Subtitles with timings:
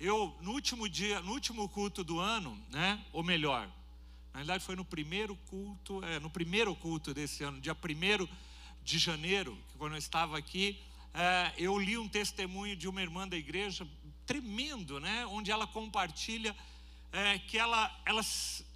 [0.00, 3.04] eu no último dia, no último culto do ano, né?
[3.12, 3.68] Ou melhor,
[4.32, 8.26] na verdade foi no primeiro culto, é, no primeiro culto desse ano, dia 1
[8.82, 10.80] de janeiro, quando eu estava aqui,
[11.12, 13.86] é, eu li um testemunho de uma irmã da igreja
[14.24, 15.26] tremendo, né?
[15.26, 16.56] Onde ela compartilha
[17.12, 18.22] é, que ela, ela,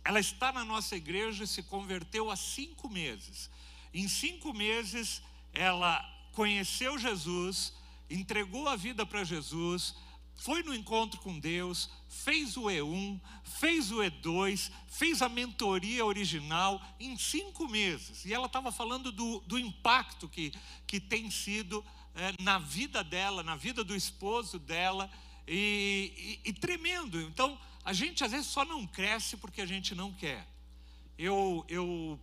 [0.04, 3.50] ela está na nossa igreja e se converteu há cinco meses.
[3.94, 5.22] Em cinco meses,
[5.54, 7.72] ela conheceu Jesus,
[8.10, 9.94] entregou a vida para Jesus,
[10.36, 16.82] foi no encontro com Deus, fez o E1, fez o E2, fez a mentoria original
[16.98, 18.24] em cinco meses.
[18.24, 20.52] E ela estava falando do, do impacto que,
[20.86, 25.10] que tem sido é, na vida dela, na vida do esposo dela,
[25.46, 27.20] e, e, e tremendo.
[27.20, 30.46] Então, a gente às vezes só não cresce porque a gente não quer.
[31.16, 32.18] Eu, eu,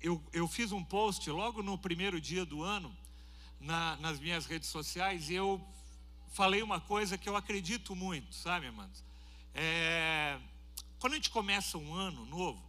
[0.00, 2.94] eu, eu fiz um post logo no primeiro dia do ano
[3.60, 5.60] na, nas minhas redes sociais e eu
[6.34, 9.04] falei uma coisa que eu acredito muito, sabe, irmãos?
[9.54, 10.36] É,
[10.98, 12.60] quando a gente começa um ano novo,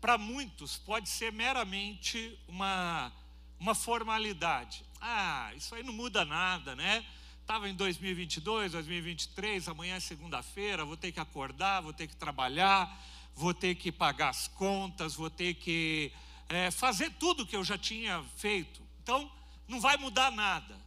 [0.00, 3.12] para muitos pode ser meramente uma,
[3.58, 4.84] uma formalidade.
[5.00, 7.04] Ah, isso aí não muda nada, né?
[7.40, 12.96] Estava em 2022, 2023, amanhã é segunda-feira, vou ter que acordar, vou ter que trabalhar,
[13.34, 16.12] vou ter que pagar as contas, vou ter que
[16.48, 18.80] é, fazer tudo que eu já tinha feito.
[19.02, 19.28] Então,
[19.66, 20.78] não vai mudar nada.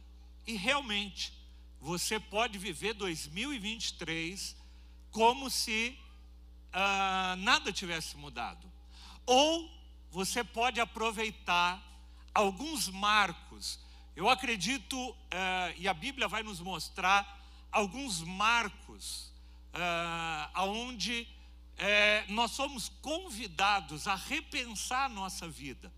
[0.46, 1.37] E realmente,
[1.80, 4.56] você pode viver 2023
[5.10, 5.98] como se
[6.72, 8.70] ah, nada tivesse mudado.
[9.24, 9.70] Ou
[10.10, 11.82] você pode aproveitar
[12.34, 13.80] alguns marcos
[14.18, 15.14] eu acredito, uh,
[15.76, 17.40] e a Bíblia vai nos mostrar
[17.70, 19.32] alguns marcos
[19.72, 25.92] uh, aonde uh, nós somos convidados a repensar a nossa vida.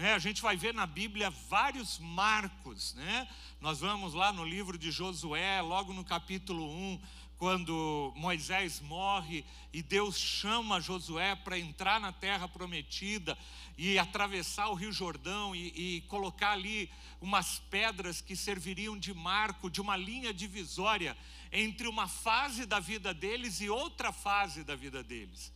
[0.00, 0.14] Né?
[0.14, 2.94] A gente vai ver na Bíblia vários marcos.
[2.94, 3.28] Né?
[3.60, 7.00] Nós vamos lá no livro de Josué, logo no capítulo 1,
[7.36, 13.36] quando Moisés morre e Deus chama Josué para entrar na terra prometida
[13.76, 15.66] e atravessar o Rio Jordão e,
[15.96, 16.90] e, colocar ali
[17.20, 21.14] umas pedras que serviriam de marco, de uma linha divisória
[21.52, 25.52] entre uma fase da vida deles e outra fase da vida deles.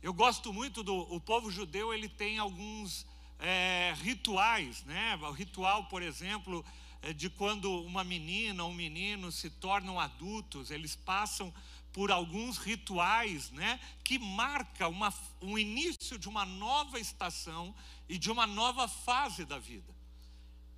[0.00, 3.04] Eu gosto muito do o povo judeu, ele tem alguns
[3.40, 5.16] é, rituais, né?
[5.22, 6.64] O ritual, por exemplo,
[7.02, 11.52] é, de quando uma menina ou um menino se tornam adultos, eles passam
[11.92, 15.12] por alguns rituais, né, que marca uma,
[15.42, 17.74] um início de uma nova estação
[18.08, 19.92] e de uma nova fase da vida.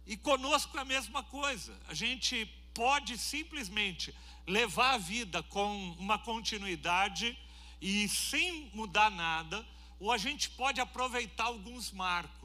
[0.06, 1.78] E conosco é a mesma coisa.
[1.86, 4.14] A gente pode simplesmente
[4.46, 7.38] levar a vida com uma continuidade
[7.80, 9.66] e sem mudar nada,
[10.00, 12.41] ou a gente pode aproveitar alguns marcos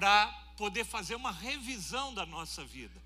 [0.00, 2.98] para poder fazer uma revisão da nossa vida.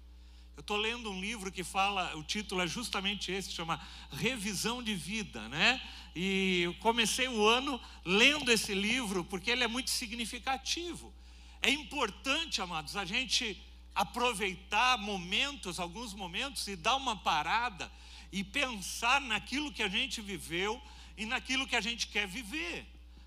[0.56, 4.94] Eu estou lendo um livro que fala, o título é justamente esse, chama Revisão de
[4.94, 5.82] Vida, né?
[6.14, 11.12] E eu comecei o ano lendo esse livro porque ele é muito significativo.
[11.60, 13.60] É importante, amados, a gente
[13.92, 17.90] aproveitar momentos, alguns momentos, e dar uma parada
[18.30, 20.80] e pensar naquilo que a gente viveu
[21.16, 22.86] e naquilo que a gente quer viver,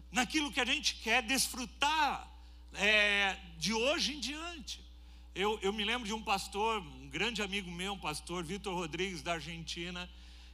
[0.09, 2.37] naquilo que a gente quer desfrutar
[2.73, 4.81] é, de hoje em diante.
[5.33, 9.22] Eu, eu me lembro de um pastor, um grande amigo meu, um pastor, Vitor Rodrigues,
[9.22, 10.09] da Argentina,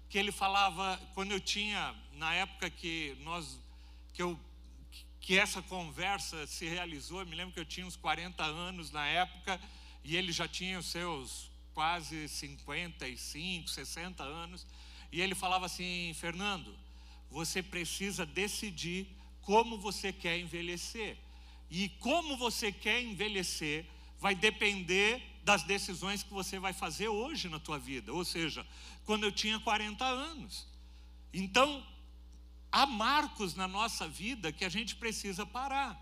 [0.09, 3.59] que ele falava, quando eu tinha, na época que nós,
[4.13, 4.39] que eu,
[5.19, 9.05] que essa conversa se realizou, eu me lembro que eu tinha uns 40 anos na
[9.07, 9.59] época,
[10.03, 14.67] e ele já tinha os seus quase 55, 60 anos,
[15.11, 16.75] e ele falava assim, Fernando,
[17.31, 19.07] você precisa decidir
[19.41, 21.17] como você quer envelhecer.
[21.75, 23.83] E como você quer envelhecer
[24.19, 28.63] vai depender das decisões que você vai fazer hoje na tua vida, ou seja,
[29.05, 30.67] quando eu tinha 40 anos.
[31.33, 31.83] Então,
[32.71, 35.99] há marcos na nossa vida que a gente precisa parar.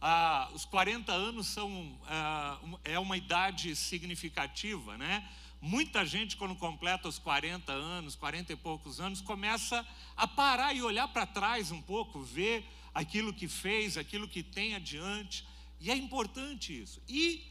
[0.00, 5.24] Ah, os 40 anos são ah, é uma idade significativa, né?
[5.60, 9.86] Muita gente, quando completa os 40 anos, 40 e poucos anos, começa
[10.16, 14.74] a parar e olhar para trás um pouco, ver aquilo que fez, aquilo que tem
[14.74, 15.46] adiante,
[15.80, 17.02] e é importante isso.
[17.08, 17.50] E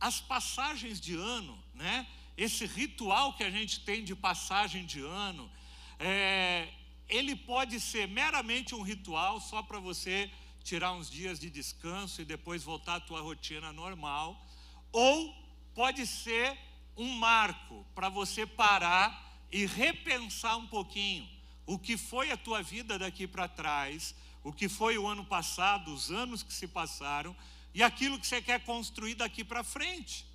[0.00, 2.06] as passagens de ano, né?
[2.36, 5.50] Esse ritual que a gente tem de passagem de ano,
[5.98, 6.68] é,
[7.08, 10.30] ele pode ser meramente um ritual só para você
[10.64, 14.46] tirar uns dias de descanso e depois voltar à tua rotina normal,
[14.90, 15.34] ou
[15.74, 16.56] pode ser
[16.96, 21.28] um marco para você parar e repensar um pouquinho
[21.66, 25.92] o que foi a tua vida daqui para trás, o que foi o ano passado,
[25.92, 27.36] os anos que se passaram,
[27.74, 30.26] e aquilo que você quer construir daqui para frente.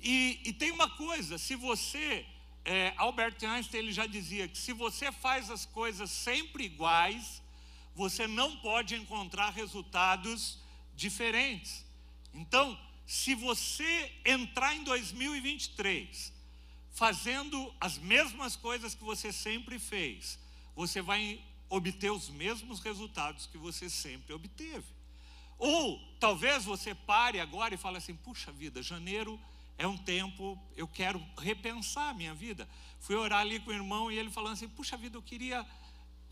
[0.00, 2.24] E, e, tem uma coisa: se você
[2.64, 7.42] é, Albert Einstein ele já dizia que se você faz as coisas sempre iguais,
[7.94, 10.58] você não pode encontrar resultados
[10.94, 11.84] diferentes.
[12.32, 16.32] Então, se você entrar em 2023
[16.92, 20.38] fazendo as mesmas coisas que você sempre fez,
[20.76, 24.86] você vai obter os mesmos resultados que você sempre obteve.
[25.58, 29.38] Ou talvez você pare agora e fale assim: puxa vida, janeiro
[29.76, 32.68] é um tempo, eu quero repensar a minha vida.
[33.00, 35.66] Fui orar ali com o irmão e ele falando assim: puxa vida, eu queria,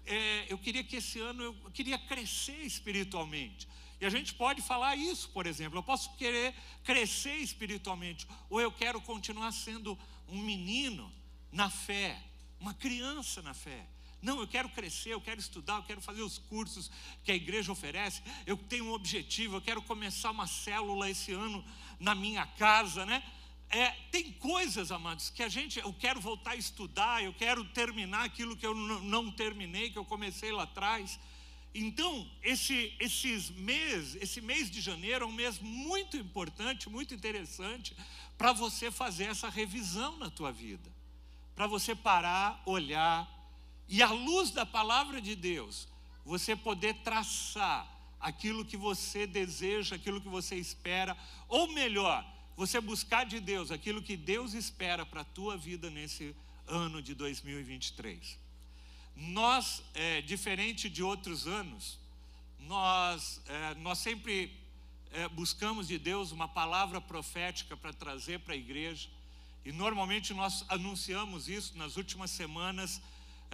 [0.04, 3.68] é, eu queria que esse ano eu, queria crescer espiritualmente.
[4.00, 6.54] E a gente pode falar isso, por exemplo, eu posso querer
[6.84, 9.98] crescer espiritualmente, ou eu quero continuar sendo
[10.28, 11.10] um menino
[11.50, 12.20] na fé,
[12.60, 13.86] uma criança na fé.
[14.26, 16.90] Não, eu quero crescer, eu quero estudar, eu quero fazer os cursos
[17.22, 18.20] que a igreja oferece.
[18.44, 21.64] Eu tenho um objetivo, eu quero começar uma célula esse ano
[22.00, 23.22] na minha casa, né?
[23.70, 28.24] É, tem coisas, amados, que a gente, eu quero voltar a estudar, eu quero terminar
[28.24, 31.20] aquilo que eu não terminei, que eu comecei lá atrás.
[31.72, 37.96] Então, esse, esses mês, esse mês de janeiro é um mês muito importante, muito interessante,
[38.36, 40.90] para você fazer essa revisão na tua vida.
[41.54, 43.35] Para você parar, olhar,
[43.88, 45.88] e à luz da palavra de Deus,
[46.24, 47.86] você poder traçar
[48.18, 51.16] aquilo que você deseja, aquilo que você espera,
[51.48, 56.34] ou melhor, você buscar de Deus aquilo que Deus espera para a tua vida nesse
[56.66, 58.38] ano de 2023.
[59.14, 61.98] Nós, é, diferente de outros anos,
[62.60, 64.52] nós, é, nós sempre
[65.12, 69.08] é, buscamos de Deus uma palavra profética para trazer para a igreja,
[69.64, 73.00] e normalmente nós anunciamos isso nas últimas semanas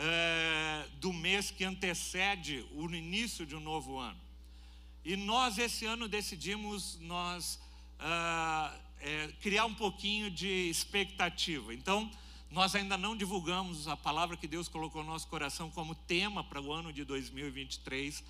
[0.03, 4.19] é, do mês que antecede o início de um novo ano.
[5.05, 7.61] E nós esse ano decidimos nós
[9.01, 11.73] é, criar um pouquinho de expectativa.
[11.73, 12.11] Então,
[12.51, 16.61] nós ainda não divulgamos a palavra que Deus colocou no nosso coração como tema para
[16.61, 18.25] o ano de 2023.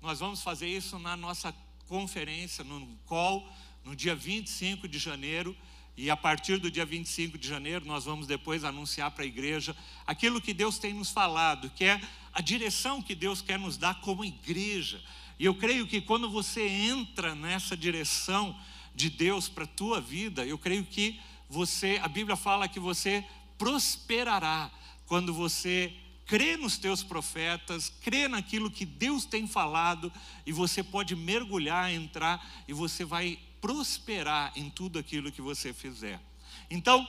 [0.00, 1.54] Nós vamos fazer isso na nossa
[1.86, 3.46] conferência, no call,
[3.84, 5.56] no dia 25 de janeiro.
[6.00, 9.74] E a partir do dia 25 de janeiro, nós vamos depois anunciar para a igreja
[10.06, 12.00] aquilo que Deus tem nos falado, que é
[12.32, 15.02] a direção que Deus quer nos dar como igreja.
[15.40, 18.56] E eu creio que quando você entra nessa direção
[18.94, 23.24] de Deus para a tua vida, eu creio que você, a Bíblia fala que você
[23.58, 24.70] prosperará
[25.04, 25.92] quando você
[26.26, 30.12] crê nos teus profetas, crê naquilo que Deus tem falado,
[30.46, 36.20] e você pode mergulhar, entrar, e você vai prosperar em tudo aquilo que você fizer.
[36.70, 37.06] Então,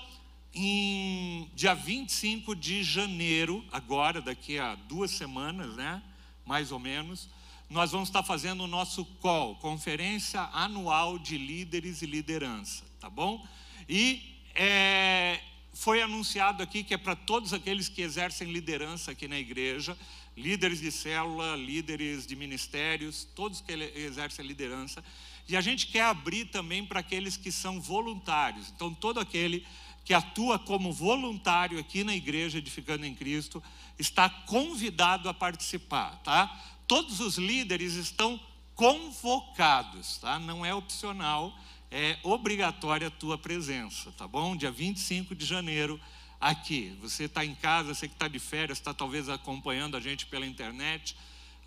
[0.54, 6.02] em dia 25 de janeiro, agora, daqui a duas semanas, né?
[6.46, 7.30] Mais ou menos,
[7.70, 13.46] nós vamos estar fazendo o nosso call, Conferência Anual de Líderes e Liderança, tá bom?
[13.88, 15.40] E é,
[15.74, 19.96] foi anunciado aqui que é para todos aqueles que exercem liderança aqui na igreja,
[20.36, 25.04] líderes de célula, líderes de ministérios, todos que exercem liderança.
[25.50, 28.72] E a gente quer abrir também para aqueles que são voluntários.
[28.76, 29.66] Então, todo aquele
[30.06, 33.62] que atua como voluntário aqui na igreja Edificando em Cristo
[33.98, 36.48] está convidado a participar, tá?
[36.90, 38.40] todos os líderes estão
[38.74, 40.40] convocados, tá?
[40.40, 41.56] Não é opcional,
[41.92, 44.56] é obrigatória a tua presença, tá bom?
[44.58, 46.02] Dia 25 de janeiro,
[46.42, 46.98] aqui.
[47.00, 50.48] Você está em casa, você que está de férias, está talvez acompanhando a gente pela
[50.48, 51.16] internet.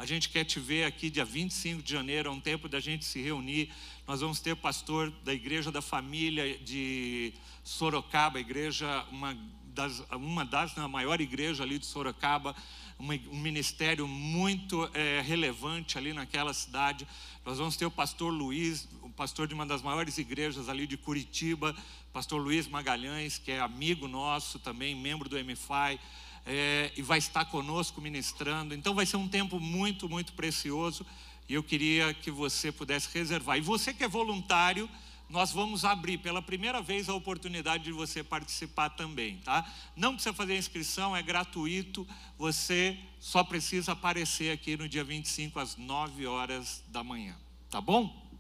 [0.02, 3.04] A gente quer te ver aqui dia 25 de janeiro, é um tempo da gente
[3.04, 3.71] se reunir.
[4.04, 7.32] Nós vamos ter pastor da Igreja da Família de
[7.62, 12.56] Sorocaba, igreja, uma das, uma das, a maior igreja ali de Sorocaba,
[12.99, 17.06] um ministério muito é, relevante ali naquela cidade.
[17.47, 20.97] Nós vamos ter o pastor Luiz, o pastor de uma das maiores igrejas ali de
[20.97, 21.76] Curitiba,
[22.12, 26.00] pastor Luiz Magalhães, que é amigo nosso também, membro do MFI,
[26.44, 28.75] é, e vai estar conosco ministrando.
[28.75, 31.06] Então vai ser um tempo muito, muito precioso
[31.49, 33.58] e eu queria que você pudesse reservar.
[33.58, 34.88] E você que é voluntário,
[35.28, 39.66] nós vamos abrir pela primeira vez a oportunidade de você participar também, tá?
[39.96, 42.06] Não precisa fazer inscrição, é gratuito,
[42.37, 47.34] você só precisa aparecer aqui no dia 25 às 9 horas da manhã,
[47.70, 48.30] tá bom?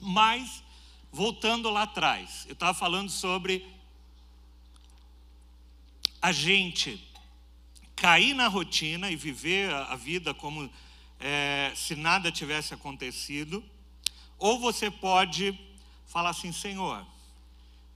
[0.00, 0.62] Mas,
[1.10, 3.66] voltando lá atrás, eu estava falando sobre
[6.20, 7.11] a gente
[8.02, 10.68] cair na rotina e viver a vida como
[11.20, 13.62] é, se nada tivesse acontecido,
[14.40, 15.56] ou você pode
[16.08, 17.06] falar assim: Senhor,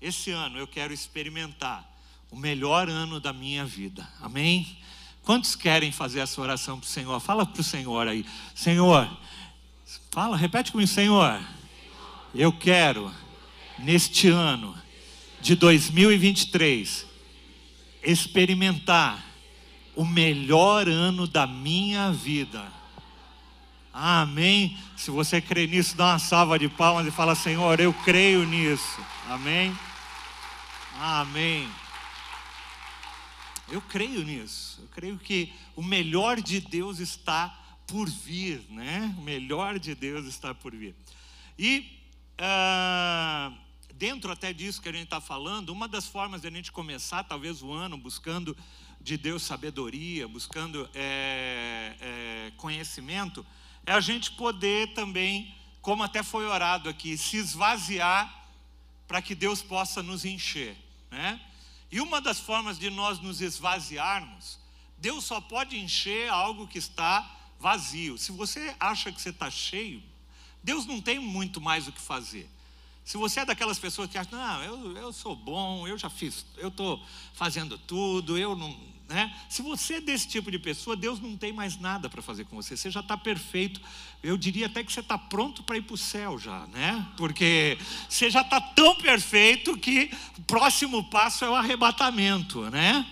[0.00, 1.84] esse ano eu quero experimentar
[2.30, 4.08] o melhor ano da minha vida.
[4.20, 4.78] Amém?
[5.24, 7.18] Quantos querem fazer essa oração para o Senhor?
[7.18, 8.24] Fala para o Senhor aí.
[8.54, 9.10] Senhor,
[10.12, 11.44] fala, repete comigo, Senhor.
[12.32, 13.12] Eu quero,
[13.76, 14.80] neste ano
[15.40, 17.04] de 2023,
[18.04, 19.25] experimentar
[19.96, 22.70] o melhor ano da minha vida.
[23.92, 24.78] Amém.
[24.94, 29.00] Se você crê nisso, dá uma salva de palmas e fala: Senhor, eu creio nisso.
[29.26, 29.76] Amém.
[31.00, 31.66] Amém.
[33.68, 34.80] Eu creio nisso.
[34.82, 39.14] Eu creio que o melhor de Deus está por vir, né?
[39.18, 40.94] O melhor de Deus está por vir.
[41.58, 41.98] E
[42.38, 43.56] uh,
[43.94, 47.24] dentro até disso que a gente está falando, uma das formas de a gente começar,
[47.24, 48.56] talvez o ano, buscando
[49.06, 53.46] de Deus sabedoria, buscando é, é, conhecimento,
[53.86, 58.48] é a gente poder também, como até foi orado aqui, se esvaziar
[59.06, 60.76] para que Deus possa nos encher,
[61.08, 61.40] né?
[61.88, 64.58] E uma das formas de nós nos esvaziarmos,
[64.98, 68.18] Deus só pode encher algo que está vazio.
[68.18, 70.02] Se você acha que você está cheio,
[70.64, 72.50] Deus não tem muito mais o que fazer.
[73.04, 76.44] Se você é daquelas pessoas que acham, não, eu, eu sou bom, eu já fiz,
[76.56, 77.00] eu estou
[77.34, 78.95] fazendo tudo, eu não.
[79.08, 79.32] Né?
[79.48, 82.56] Se você é desse tipo de pessoa, Deus não tem mais nada para fazer com
[82.56, 83.80] você, você já está perfeito.
[84.20, 87.06] Eu diria até que você está pronto para ir para o céu já, né?
[87.16, 93.06] Porque você já está tão perfeito que o próximo passo é o arrebatamento, né?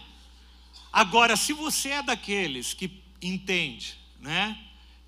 [0.93, 2.91] Agora, se você é daqueles que
[3.23, 4.59] entende, né?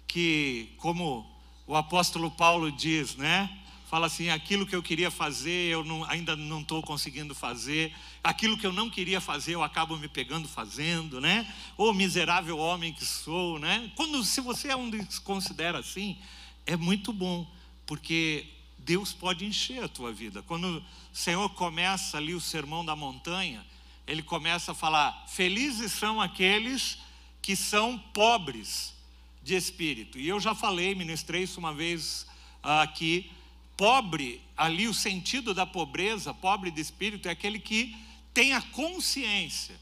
[0.07, 1.29] Que, como
[1.67, 3.51] o apóstolo Paulo diz, né?
[3.89, 7.95] Fala assim: aquilo que eu queria fazer, eu não, ainda não estou conseguindo fazer.
[8.27, 11.47] Aquilo que eu não queria fazer, eu acabo me pegando fazendo, né?
[11.79, 13.89] Ô miserável homem que sou, né?
[13.95, 16.19] Quando, se você é um se considera assim,
[16.67, 17.49] é muito bom,
[17.87, 20.43] porque Deus pode encher a tua vida.
[20.43, 23.65] Quando o Senhor começa ali o sermão da montanha,
[24.09, 26.99] ele começa a falar: felizes são aqueles
[27.41, 28.93] que são pobres
[29.41, 30.19] de espírito.
[30.19, 32.27] E eu já falei, ministrei isso uma vez
[32.61, 33.31] aqui
[33.77, 37.95] Pobre, ali o sentido da pobreza, pobre de espírito, é aquele que
[38.37, 39.75] tem a consciência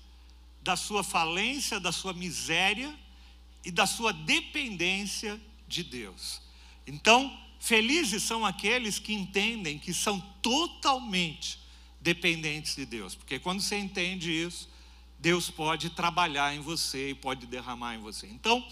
[0.63, 2.97] da sua falência, da sua miséria
[3.65, 6.41] e da sua dependência de Deus.
[6.87, 11.59] Então, felizes são aqueles que entendem que são totalmente
[12.01, 14.69] dependentes de Deus, porque quando você entende isso,
[15.19, 18.29] Deus pode trabalhar em você e pode derramar em você.
[18.29, 18.65] Então,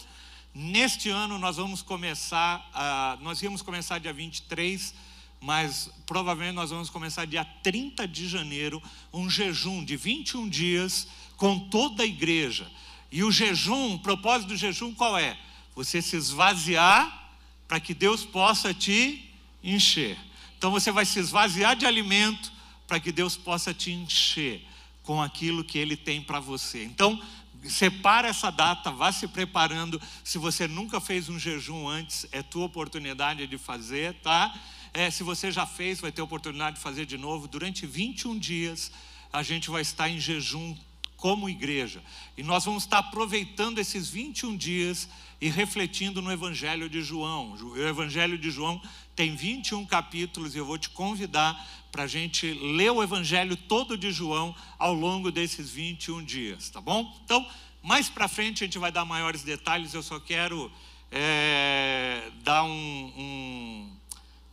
[0.54, 4.94] neste ano nós vamos começar, uh, nós íamos começar dia 23
[5.42, 8.80] mas provavelmente nós vamos começar dia 30 de janeiro,
[9.12, 12.70] um jejum de 21 dias com toda a igreja.
[13.10, 15.36] E o jejum, o propósito do jejum qual é?
[15.74, 17.30] Você se esvaziar
[17.66, 19.28] para que Deus possa te
[19.62, 20.16] encher.
[20.56, 22.52] Então você vai se esvaziar de alimento
[22.86, 24.64] para que Deus possa te encher
[25.02, 26.84] com aquilo que Ele tem para você.
[26.84, 27.20] Então,
[27.68, 30.00] separa essa data, vá se preparando.
[30.22, 34.54] Se você nunca fez um jejum antes, é tua oportunidade de fazer, tá?
[34.94, 37.48] É, se você já fez, vai ter oportunidade de fazer de novo.
[37.48, 38.92] Durante 21 dias,
[39.32, 40.76] a gente vai estar em jejum
[41.16, 42.02] como igreja.
[42.36, 45.08] E nós vamos estar aproveitando esses 21 dias
[45.40, 47.52] e refletindo no Evangelho de João.
[47.52, 48.82] O Evangelho de João
[49.16, 51.56] tem 21 capítulos e eu vou te convidar
[51.90, 56.80] para a gente ler o Evangelho todo de João ao longo desses 21 dias, tá
[56.80, 57.14] bom?
[57.24, 57.46] Então,
[57.82, 60.72] mais para frente a gente vai dar maiores detalhes, eu só quero
[61.10, 63.90] é, dar um, um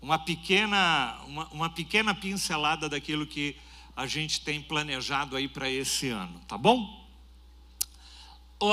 [0.01, 3.55] uma pequena, uma, uma pequena pincelada daquilo que
[3.95, 7.05] a gente tem planejado aí para esse ano, tá bom?
[8.59, 8.71] O,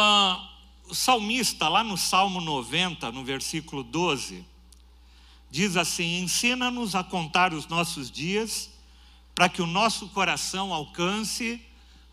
[0.88, 4.45] o salmista, lá no Salmo 90, no versículo 12,
[5.50, 8.71] diz assim: Ensina-nos a contar os nossos dias,
[9.35, 11.61] para que o nosso coração alcance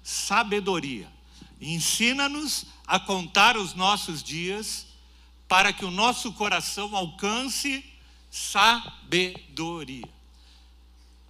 [0.01, 1.11] sabedoria.
[1.61, 4.87] Ensina-nos a contar os nossos dias,
[5.47, 7.92] para que o nosso coração alcance sabedoria.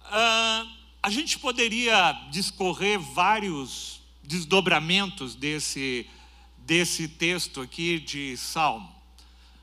[0.06, 0.66] Ah,
[1.02, 6.08] a gente poderia discorrer vários desdobramentos desse,
[6.56, 8.90] desse texto aqui de Salmo,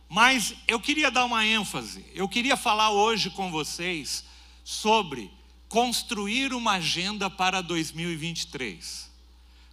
[0.07, 4.23] mas eu queria dar uma ênfase, eu queria falar hoje com vocês
[4.63, 5.31] sobre
[5.67, 9.09] construir uma agenda para 2023.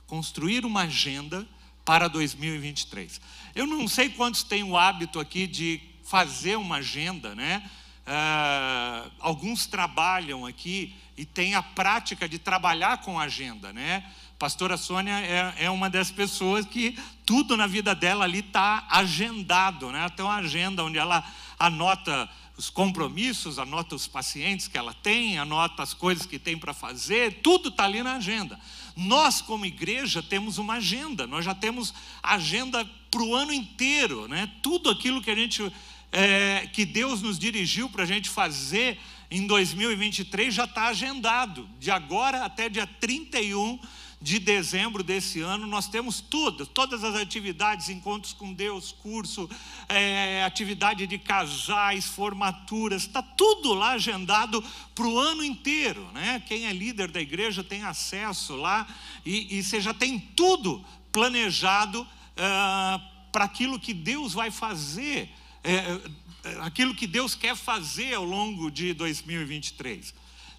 [0.07, 1.47] Construir uma agenda
[1.85, 3.21] para 2023.
[3.55, 7.63] Eu não sei quantos têm o hábito aqui de fazer uma agenda, né?
[8.07, 14.03] Uh, alguns trabalham aqui e tem a prática de trabalhar com agenda, né?
[14.39, 19.91] Pastora Sônia é, é uma das pessoas que tudo na vida dela ali está agendado,
[19.93, 20.09] né?
[20.11, 21.23] Tem uma agenda onde ela
[21.59, 26.73] anota os compromissos, anota os pacientes que ela tem, anota as coisas que tem para
[26.73, 28.59] fazer, tudo está ali na agenda.
[28.97, 34.51] Nós, como igreja, temos uma agenda, nós já temos agenda para o ano inteiro, né?
[34.63, 35.73] Tudo aquilo que a gente
[36.13, 38.99] é, que Deus nos dirigiu para a gente fazer
[39.31, 43.79] em 2023 já está agendado, de agora até dia 31
[44.21, 49.49] de dezembro desse ano, nós temos tudo, todas as atividades, encontros com Deus, curso,
[49.89, 54.63] é, atividade de casais, formaturas, está tudo lá agendado
[54.95, 56.05] para o ano inteiro.
[56.13, 56.43] Né?
[56.47, 58.89] Quem é líder da igreja tem acesso lá
[59.25, 62.05] e, e você já tem tudo planejado
[62.37, 63.01] é,
[63.31, 65.31] para aquilo que Deus vai fazer,
[65.65, 66.01] é,
[66.45, 70.15] é, aquilo que Deus quer fazer ao longo de 2023.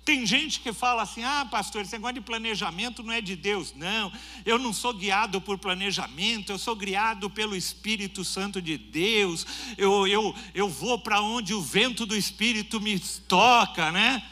[0.05, 3.73] Tem gente que fala assim: ah, pastor, esse negócio de planejamento não é de Deus.
[3.75, 4.11] Não,
[4.45, 9.45] eu não sou guiado por planejamento, eu sou guiado pelo Espírito Santo de Deus.
[9.77, 14.23] Eu, eu, eu vou para onde o vento do Espírito me toca, né?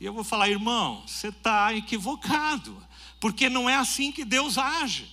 [0.00, 2.80] E eu vou falar, irmão, você está equivocado,
[3.18, 5.08] porque não é assim que Deus age.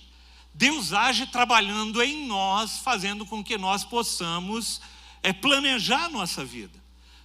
[0.54, 4.80] Deus age trabalhando em nós, fazendo com que nós possamos
[5.24, 6.78] é, planejar a nossa vida.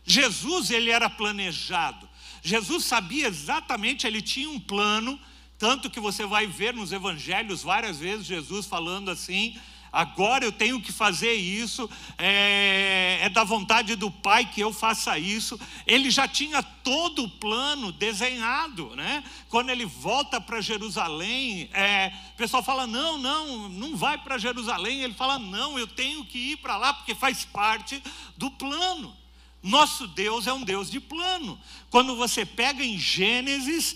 [0.05, 2.09] Jesus, ele era planejado.
[2.41, 5.19] Jesus sabia exatamente, ele tinha um plano,
[5.57, 9.59] tanto que você vai ver nos evangelhos várias vezes Jesus falando assim:
[9.91, 15.17] agora eu tenho que fazer isso, é, é, da vontade do Pai que eu faça
[15.17, 15.59] isso.
[15.85, 19.23] Ele já tinha todo o plano desenhado, né?
[19.49, 25.01] Quando ele volta para Jerusalém, é, o pessoal fala: não, não, não vai para Jerusalém.
[25.01, 28.01] Ele fala: não, eu tenho que ir para lá porque faz parte
[28.37, 29.15] do plano.
[29.61, 31.59] Nosso Deus é um Deus de plano.
[31.89, 33.95] Quando você pega em Gênesis,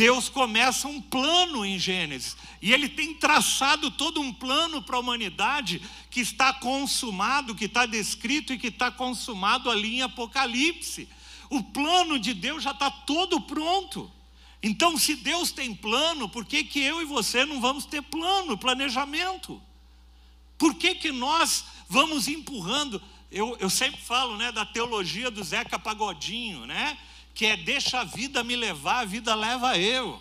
[0.00, 4.98] Deus começa um plano em Gênesis, e Ele tem traçado todo um plano para a
[4.98, 11.06] humanidade que está consumado, que está descrito e que está consumado ali em Apocalipse.
[11.50, 14.10] O plano de Deus já está todo pronto.
[14.62, 18.56] Então, se Deus tem plano, por que, que eu e você não vamos ter plano,
[18.56, 19.60] planejamento?
[20.56, 23.02] Por que, que nós vamos empurrando?
[23.30, 26.98] eu, eu sempre falo né, da teologia do Zeca Pagodinho, né?
[27.40, 30.20] Que é deixa a vida me levar, a vida leva eu.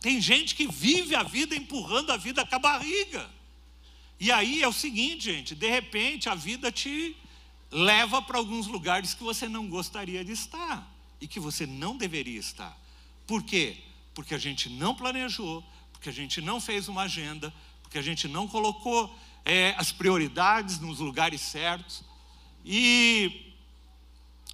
[0.00, 3.30] Tem gente que vive a vida empurrando a vida com a barriga.
[4.18, 7.16] E aí é o seguinte, gente, de repente a vida te
[7.70, 10.84] leva para alguns lugares que você não gostaria de estar
[11.20, 12.76] e que você não deveria estar.
[13.24, 13.76] Por quê?
[14.12, 18.26] Porque a gente não planejou, porque a gente não fez uma agenda, porque a gente
[18.26, 22.02] não colocou é, as prioridades nos lugares certos.
[22.64, 23.47] E,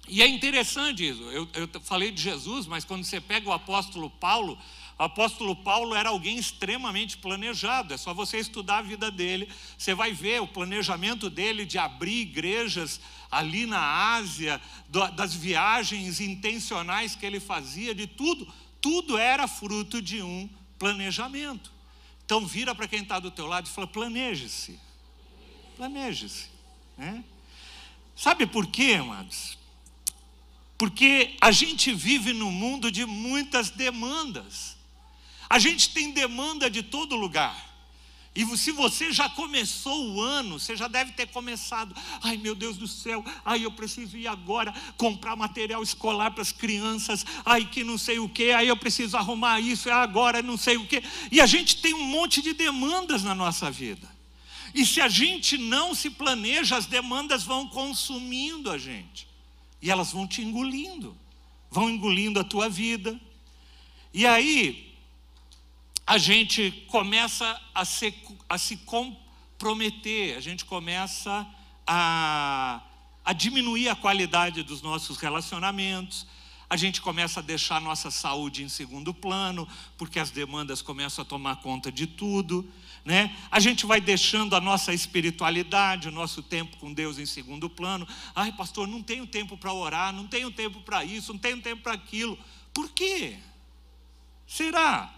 [0.07, 1.23] e é interessante isso.
[1.23, 4.57] Eu, eu falei de Jesus, mas quando você pega o apóstolo Paulo,
[4.97, 9.93] o apóstolo Paulo era alguém extremamente planejado, é só você estudar a vida dele, você
[9.93, 14.61] vai ver o planejamento dele de abrir igrejas ali na Ásia,
[15.15, 18.47] das viagens intencionais que ele fazia, de tudo,
[18.79, 21.73] tudo era fruto de um planejamento.
[22.23, 24.79] Então vira para quem está do teu lado e fala: planeje-se,
[25.75, 26.49] planeje-se.
[26.97, 27.23] Né?
[28.15, 29.57] Sabe por quê, amados?
[30.77, 34.75] Porque a gente vive num mundo de muitas demandas.
[35.49, 37.75] A gente tem demanda de todo lugar.
[38.35, 41.95] E se você já começou o ano, você já deve ter começado.
[42.21, 46.51] Ai meu Deus do céu, ai eu preciso ir agora comprar material escolar para as
[46.51, 47.25] crianças.
[47.45, 50.75] Ai que não sei o que, ai eu preciso arrumar isso, é agora não sei
[50.75, 51.01] o que.
[51.31, 54.13] E a gente tem um monte de demandas na nossa vida.
[54.73, 59.24] E se a gente não se planeja, as demandas vão consumindo a gente.
[59.85, 61.15] E elas vão te engolindo,
[61.69, 63.21] vão engolindo a tua vida.
[64.11, 64.97] E aí,
[66.07, 68.11] a gente começa a se,
[68.49, 71.45] a se comprometer, a gente começa
[71.85, 72.81] a,
[73.23, 76.25] a diminuir a qualidade dos nossos relacionamentos,
[76.75, 81.23] a gente começa a deixar a nossa saúde em segundo plano, porque as demandas começam
[81.23, 82.69] a tomar conta de tudo
[83.05, 83.37] né?
[83.51, 88.07] A gente vai deixando a nossa espiritualidade, o nosso tempo com Deus em segundo plano.
[88.33, 91.83] Ai, pastor, não tenho tempo para orar, não tenho tempo para isso, não tenho tempo
[91.83, 92.35] para aquilo.
[92.73, 93.37] Por quê?
[94.47, 95.13] Será?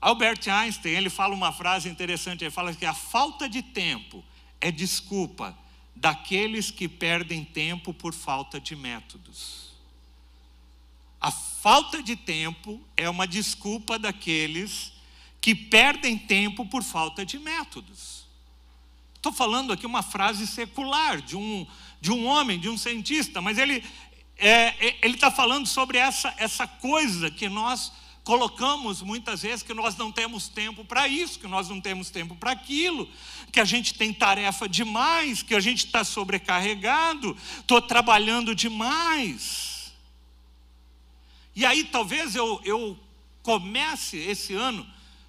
[0.00, 4.24] Albert Einstein, ele fala uma frase interessante, ele fala que a falta de tempo
[4.60, 5.58] é desculpa
[5.96, 9.71] daqueles que perdem tempo por falta de métodos.
[11.22, 14.92] A falta de tempo é uma desculpa daqueles
[15.40, 18.26] que perdem tempo por falta de métodos.
[19.14, 21.64] Estou falando aqui uma frase secular de um,
[22.00, 23.84] de um homem, de um cientista, mas ele
[24.36, 27.92] é, é ele está falando sobre essa, essa coisa que nós
[28.24, 32.34] colocamos muitas vezes que nós não temos tempo para isso, que nós não temos tempo
[32.34, 33.08] para aquilo,
[33.52, 39.71] que a gente tem tarefa demais, que a gente está sobrecarregado, estou trabalhando demais.
[41.54, 42.98] E aí talvez eu, eu
[43.42, 44.86] comece esse ano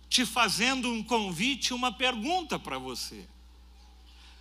[0.09, 3.27] te fazendo um convite, uma pergunta para você.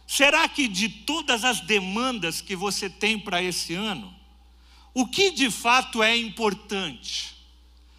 [0.07, 4.15] Será que de todas as demandas que você tem para esse ano,
[4.93, 7.35] o que de fato é importante?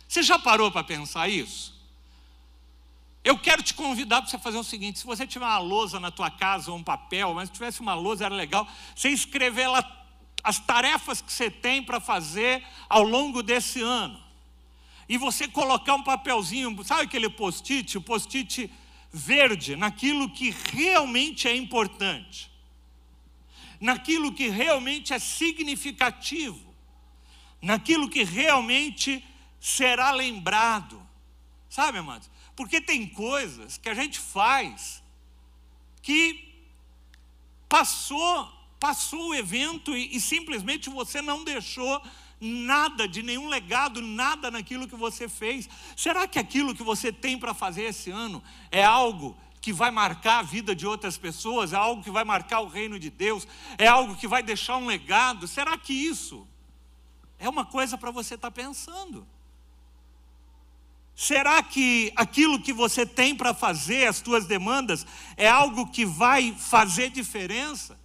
[0.07, 1.73] Você já parou para pensar isso?
[3.23, 6.11] Eu quero te convidar para você fazer o seguinte: se você tiver uma lousa na
[6.11, 9.81] tua casa ou um papel, mas se tivesse uma lousa era legal, você escrever lá
[10.43, 14.21] as tarefas que você tem para fazer ao longo desse ano.
[15.07, 18.71] E você colocar um papelzinho, sabe aquele post-it, o post-it
[19.11, 22.51] verde, naquilo que realmente é importante,
[23.79, 26.73] naquilo que realmente é significativo,
[27.61, 29.23] naquilo que realmente
[29.59, 31.01] será lembrado.
[31.69, 32.29] Sabe, amados?
[32.55, 35.01] Porque tem coisas que a gente faz
[36.01, 36.53] que
[37.69, 38.51] passou,
[38.83, 42.01] passou o evento e, e simplesmente você não deixou
[42.41, 45.69] nada de nenhum legado, nada naquilo que você fez.
[45.95, 50.39] Será que aquilo que você tem para fazer esse ano é algo que vai marcar
[50.39, 53.87] a vida de outras pessoas, é algo que vai marcar o reino de Deus, é
[53.87, 55.47] algo que vai deixar um legado?
[55.47, 56.45] Será que isso
[57.39, 59.25] é uma coisa para você estar tá pensando?
[61.15, 66.53] Será que aquilo que você tem para fazer, as suas demandas, é algo que vai
[66.59, 68.02] fazer diferença?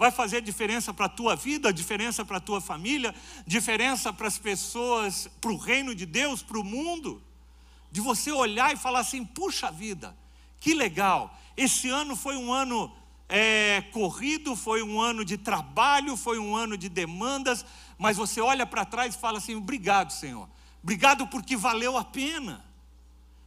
[0.00, 3.14] Vai fazer diferença para a tua vida, diferença para a tua família,
[3.46, 7.22] diferença para as pessoas, para o reino de Deus, para o mundo?
[7.92, 10.16] De você olhar e falar assim: puxa vida,
[10.58, 12.90] que legal, esse ano foi um ano
[13.28, 17.62] é, corrido, foi um ano de trabalho, foi um ano de demandas,
[17.98, 20.48] mas você olha para trás e fala assim: obrigado, Senhor
[20.82, 22.64] Obrigado porque valeu a pena.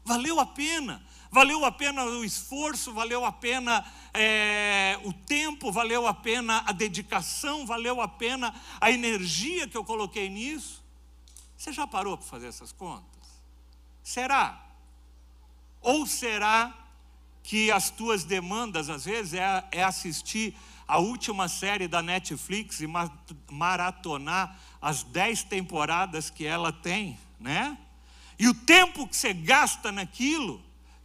[0.05, 1.03] Valeu a pena.
[1.33, 6.71] Valeu a pena o esforço, valeu a pena é, o tempo, valeu a pena a
[6.71, 10.83] dedicação, valeu a pena a energia que eu coloquei nisso.
[11.57, 13.41] Você já parou para fazer essas contas?
[14.03, 14.63] Será?
[15.81, 16.71] Ou será
[17.41, 20.55] que as tuas demandas, às vezes, é, é assistir
[20.87, 22.87] a última série da Netflix e
[23.49, 27.75] maratonar as dez temporadas que ela tem, né?
[28.37, 30.63] E o tempo que você gasta naquilo,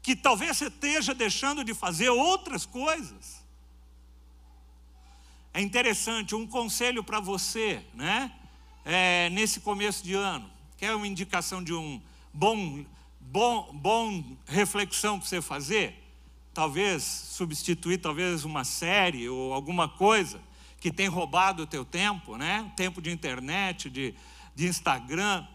[0.09, 3.45] que talvez você esteja deixando de fazer outras coisas.
[5.53, 8.33] É interessante, um conselho para você, né?
[8.87, 12.01] É, nesse começo de ano, quer uma indicação de um
[12.33, 12.87] bom,
[13.21, 16.03] bom, bom reflexão para você fazer?
[16.55, 20.41] Talvez substituir talvez uma série ou alguma coisa
[20.81, 22.73] que tem roubado o teu tempo, né?
[22.77, 24.15] Tempo de internet, de,
[24.55, 25.47] de Instagram.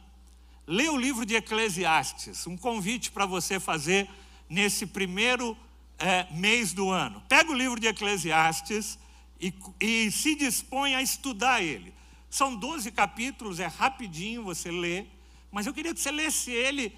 [0.68, 4.08] Lê o livro de Eclesiastes, um convite para você fazer
[4.50, 5.58] nesse primeiro
[5.98, 7.22] é, mês do ano.
[7.28, 8.98] Pega o livro de Eclesiastes
[9.40, 11.94] e, e se dispõe a estudar ele.
[12.30, 15.06] São 12 capítulos, é rapidinho você lê,
[15.52, 16.96] mas eu queria que você lesse ele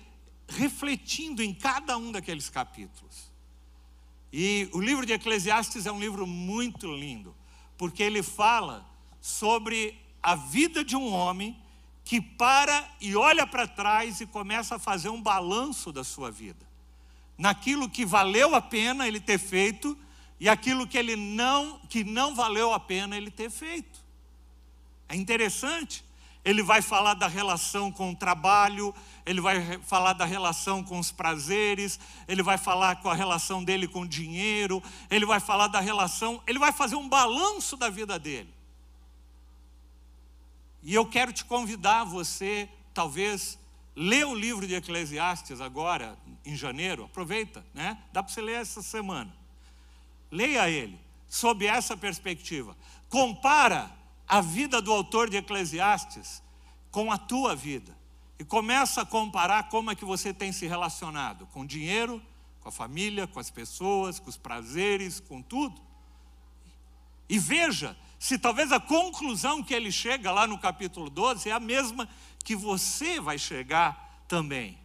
[0.48, 3.32] refletindo em cada um daqueles capítulos.
[4.32, 7.36] E o livro de Eclesiastes é um livro muito lindo
[7.78, 8.86] porque ele fala
[9.20, 11.58] sobre a vida de um homem
[12.04, 16.66] que para e olha para trás e começa a fazer um balanço da sua vida.
[17.38, 19.98] Naquilo que valeu a pena ele ter feito
[20.39, 24.04] e aquilo que ele não que não valeu a pena ele ter feito.
[25.10, 26.04] É interessante.
[26.43, 28.93] Ele vai falar da relação com o trabalho,
[29.26, 33.88] ele vai falar da relação com os prazeres, ele vai falar com a relação dele
[33.88, 38.19] com o dinheiro, ele vai falar da relação, ele vai fazer um balanço da vida
[38.19, 38.54] dele.
[40.84, 43.58] E eu quero te convidar você, talvez,
[43.96, 47.98] ler o livro de Eclesiastes agora, em janeiro, aproveita, né?
[48.12, 49.34] Dá para você ler essa semana.
[50.30, 52.76] Leia ele, sob essa perspectiva.
[53.10, 53.90] Compara
[54.28, 56.42] a vida do autor de Eclesiastes
[56.92, 57.96] com a tua vida.
[58.38, 62.22] E começa a comparar como é que você tem se relacionado com o dinheiro,
[62.60, 65.82] com a família, com as pessoas, com os prazeres, com tudo.
[67.30, 71.60] E veja se talvez a conclusão que ele chega lá no capítulo 12 é a
[71.60, 72.08] mesma
[72.43, 74.78] que você vai chegar também.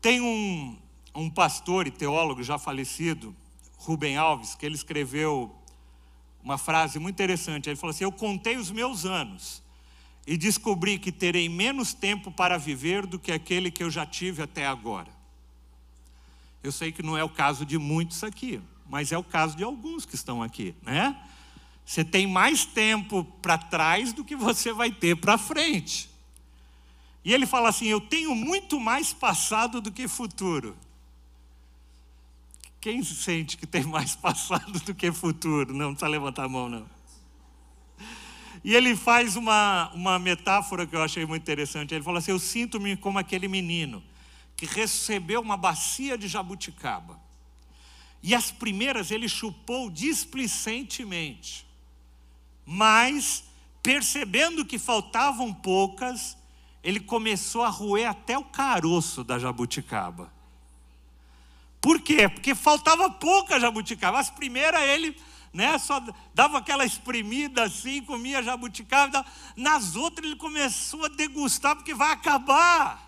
[0.00, 0.78] Tem um,
[1.14, 3.34] um pastor e teólogo já falecido,
[3.76, 5.54] Rubem Alves, que ele escreveu
[6.42, 7.68] uma frase muito interessante.
[7.68, 9.62] Ele falou assim: Eu contei os meus anos
[10.26, 14.42] e descobri que terei menos tempo para viver do que aquele que eu já tive
[14.42, 15.10] até agora.
[16.62, 19.64] Eu sei que não é o caso de muitos aqui, mas é o caso de
[19.64, 21.16] alguns que estão aqui, né?
[21.84, 26.08] Você tem mais tempo para trás do que você vai ter para frente.
[27.24, 30.76] E ele fala assim: Eu tenho muito mais passado do que futuro.
[32.80, 35.72] Quem sente que tem mais passado do que futuro?
[35.72, 36.86] Não, não precisa levantar a mão, não.
[38.62, 41.94] E ele faz uma, uma metáfora que eu achei muito interessante.
[41.94, 44.02] Ele fala assim: Eu sinto-me como aquele menino
[44.56, 47.23] que recebeu uma bacia de jabuticaba.
[48.26, 51.66] E as primeiras ele chupou displicentemente.
[52.64, 53.44] Mas,
[53.82, 56.34] percebendo que faltavam poucas,
[56.82, 60.32] ele começou a roer até o caroço da jabuticaba.
[61.82, 62.26] Por quê?
[62.26, 64.18] Porque faltava pouca jabuticaba.
[64.18, 65.14] As primeiras ele
[65.52, 69.22] né, só dava aquela espremida assim, comia jabuticaba.
[69.54, 73.04] Nas outras ele começou a degustar, porque vai acabar.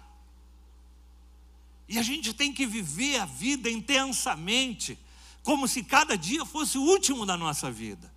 [1.89, 4.99] E a gente tem que viver a vida intensamente,
[5.47, 8.13] como se cada dia fosse o último da nossa vida.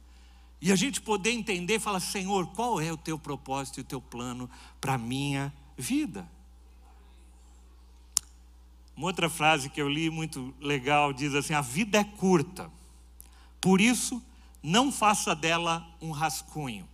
[0.59, 3.83] E a gente poder entender e falar: Senhor, qual é o teu propósito e o
[3.83, 4.49] teu plano
[4.81, 6.27] para a minha vida?
[8.97, 12.69] Uma outra frase que eu li muito legal diz assim: A vida é curta,
[13.61, 14.19] por isso
[14.63, 16.89] não faça dela um rascunho.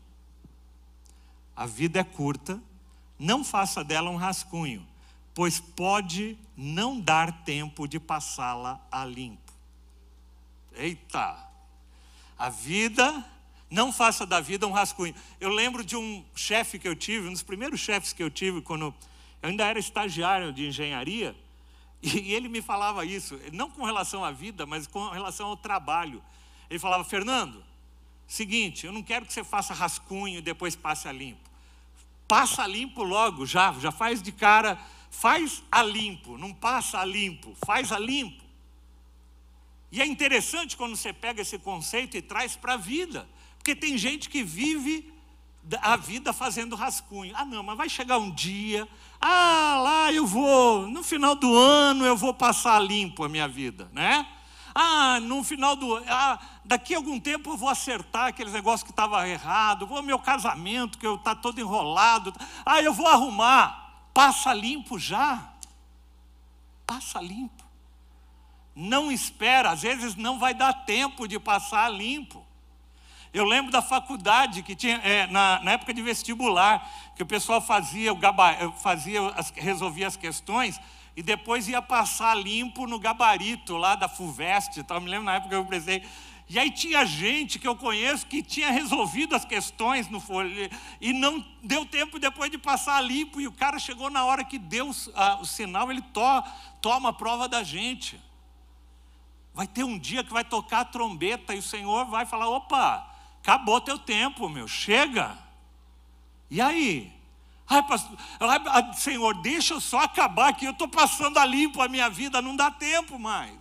[1.56, 2.62] A vida é curta,
[3.18, 4.86] não faça dela um rascunho,
[5.34, 9.45] pois pode não dar tempo de passá-la a limpo.
[10.76, 11.38] Eita!
[12.38, 13.26] A vida
[13.70, 15.16] não faça da vida um rascunho.
[15.40, 18.62] Eu lembro de um chefe que eu tive, um dos primeiros chefes que eu tive,
[18.62, 18.96] quando eu
[19.42, 21.36] ainda era estagiário de engenharia,
[22.02, 26.22] e ele me falava isso, não com relação à vida, mas com relação ao trabalho.
[26.70, 27.64] Ele falava, Fernando,
[28.28, 31.50] seguinte, eu não quero que você faça rascunho e depois passe a limpo.
[32.28, 37.06] Passa a limpo logo, já, já faz de cara, faz a limpo, não passa a
[37.06, 38.45] limpo, faz a limpo.
[39.92, 43.28] E é interessante quando você pega esse conceito e traz para a vida.
[43.58, 45.14] Porque tem gente que vive
[45.82, 47.34] a vida fazendo rascunho.
[47.36, 48.88] Ah, não, mas vai chegar um dia,
[49.20, 53.90] ah, lá eu vou, no final do ano eu vou passar limpo a minha vida,
[53.92, 54.28] né?
[54.74, 58.92] Ah, no final do ah, daqui a algum tempo eu vou acertar aqueles negócios que
[58.92, 62.34] estava errado, vou meu casamento que eu tá todo enrolado.
[62.66, 64.10] Ah, eu vou arrumar.
[64.14, 65.54] Passa limpo já.
[66.86, 67.55] Passa limpo.
[68.76, 72.46] Não espera, às vezes não vai dar tempo de passar limpo.
[73.34, 77.62] Eu lembro da faculdade que tinha, é, na, na, época de vestibular, que o pessoal
[77.62, 80.80] fazia, o gaba, fazia as, resolvia as questões
[81.16, 84.84] e depois ia passar limpo no gabarito lá da FUVEST.
[84.88, 86.04] Eu me lembro na época que eu pensei.
[86.48, 90.70] E aí tinha gente que eu conheço que tinha resolvido as questões no folha
[91.02, 93.42] e não deu tempo depois de passar limpo.
[93.42, 96.44] E o cara chegou na hora que deu a, o sinal, ele to,
[96.82, 98.18] toma a prova da gente.
[99.56, 103.16] Vai ter um dia que vai tocar a trombeta e o Senhor vai falar: opa,
[103.46, 105.38] Acabou teu tempo, meu, chega.
[106.50, 107.14] E aí?
[107.68, 111.88] Ai, pastor, ai, Senhor, deixa eu só acabar aqui, eu estou passando a limpo a
[111.88, 113.54] minha vida, não dá tempo mais.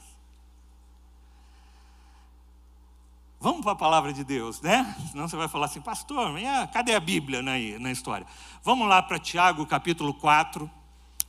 [3.38, 4.96] Vamos para a palavra de Deus, né?
[5.10, 6.32] Senão você vai falar assim, pastor,
[6.72, 8.26] cadê a Bíblia na, na história?
[8.62, 10.70] Vamos lá para Tiago, capítulo 4,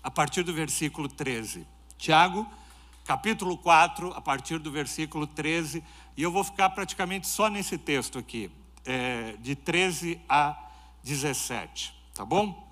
[0.01, 1.67] a partir do versículo 13.
[1.97, 2.49] Tiago,
[3.05, 5.83] capítulo 4, a partir do versículo 13.
[6.17, 8.51] E eu vou ficar praticamente só nesse texto aqui,
[8.83, 10.57] é, de 13 a
[11.03, 12.65] 17, tá bom?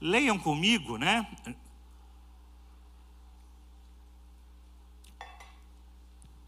[0.00, 1.26] Leiam comigo, né?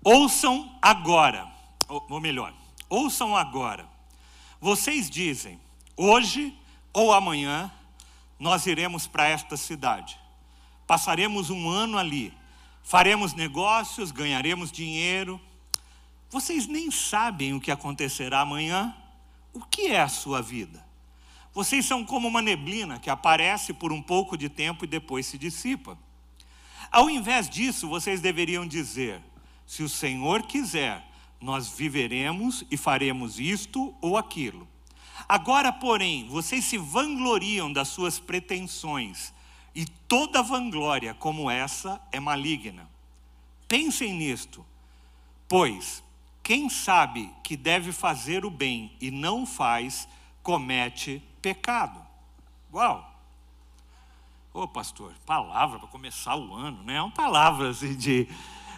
[0.02, 1.46] Ouçam agora,
[1.88, 2.52] ou melhor,
[2.88, 3.86] ouçam agora.
[4.60, 5.60] Vocês dizem,
[5.96, 6.58] hoje
[6.92, 7.70] ou amanhã
[8.38, 10.18] nós iremos para esta cidade,
[10.86, 12.34] passaremos um ano ali,
[12.82, 15.40] faremos negócios, ganharemos dinheiro
[16.32, 18.96] vocês nem sabem o que acontecerá amanhã.
[19.52, 20.82] O que é a sua vida?
[21.52, 25.36] Vocês são como uma neblina que aparece por um pouco de tempo e depois se
[25.36, 25.98] dissipa.
[26.90, 29.20] Ao invés disso, vocês deveriam dizer:
[29.66, 31.06] se o Senhor quiser,
[31.38, 34.66] nós viveremos e faremos isto ou aquilo.
[35.28, 39.34] Agora, porém, vocês se vangloriam das suas pretensões,
[39.74, 42.88] e toda vanglória como essa é maligna.
[43.66, 44.64] Pensem nisto,
[45.48, 46.02] pois
[46.42, 50.08] quem sabe que deve fazer o bem e não faz,
[50.42, 52.00] comete pecado.
[52.72, 53.08] Uau!
[54.52, 56.96] Ô pastor, palavra para começar o ano, né?
[56.96, 58.28] É uma palavra assim, de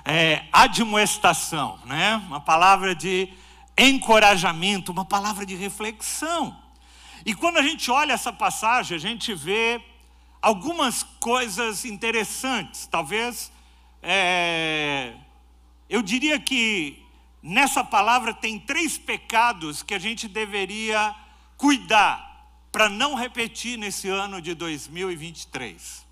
[0.04, 2.16] é, admoestação, né?
[2.28, 3.32] Uma palavra de
[3.76, 6.56] encorajamento, uma palavra de reflexão.
[7.26, 9.82] E quando a gente olha essa passagem, a gente vê
[10.44, 12.86] algumas coisas interessantes.
[12.86, 13.50] Talvez,
[14.02, 15.14] é,
[15.88, 17.04] eu diria que
[17.46, 21.14] Nessa palavra tem três pecados que a gente deveria
[21.58, 26.06] cuidar para não repetir nesse ano de 2023.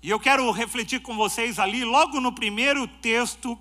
[0.00, 3.58] E eu quero refletir com vocês ali, logo no primeiro texto,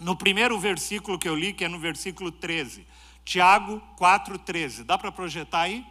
[0.00, 2.86] no primeiro versículo que eu li, que é no versículo 13.
[3.22, 4.84] Tiago 4,13.
[4.84, 5.84] Dá para projetar aí?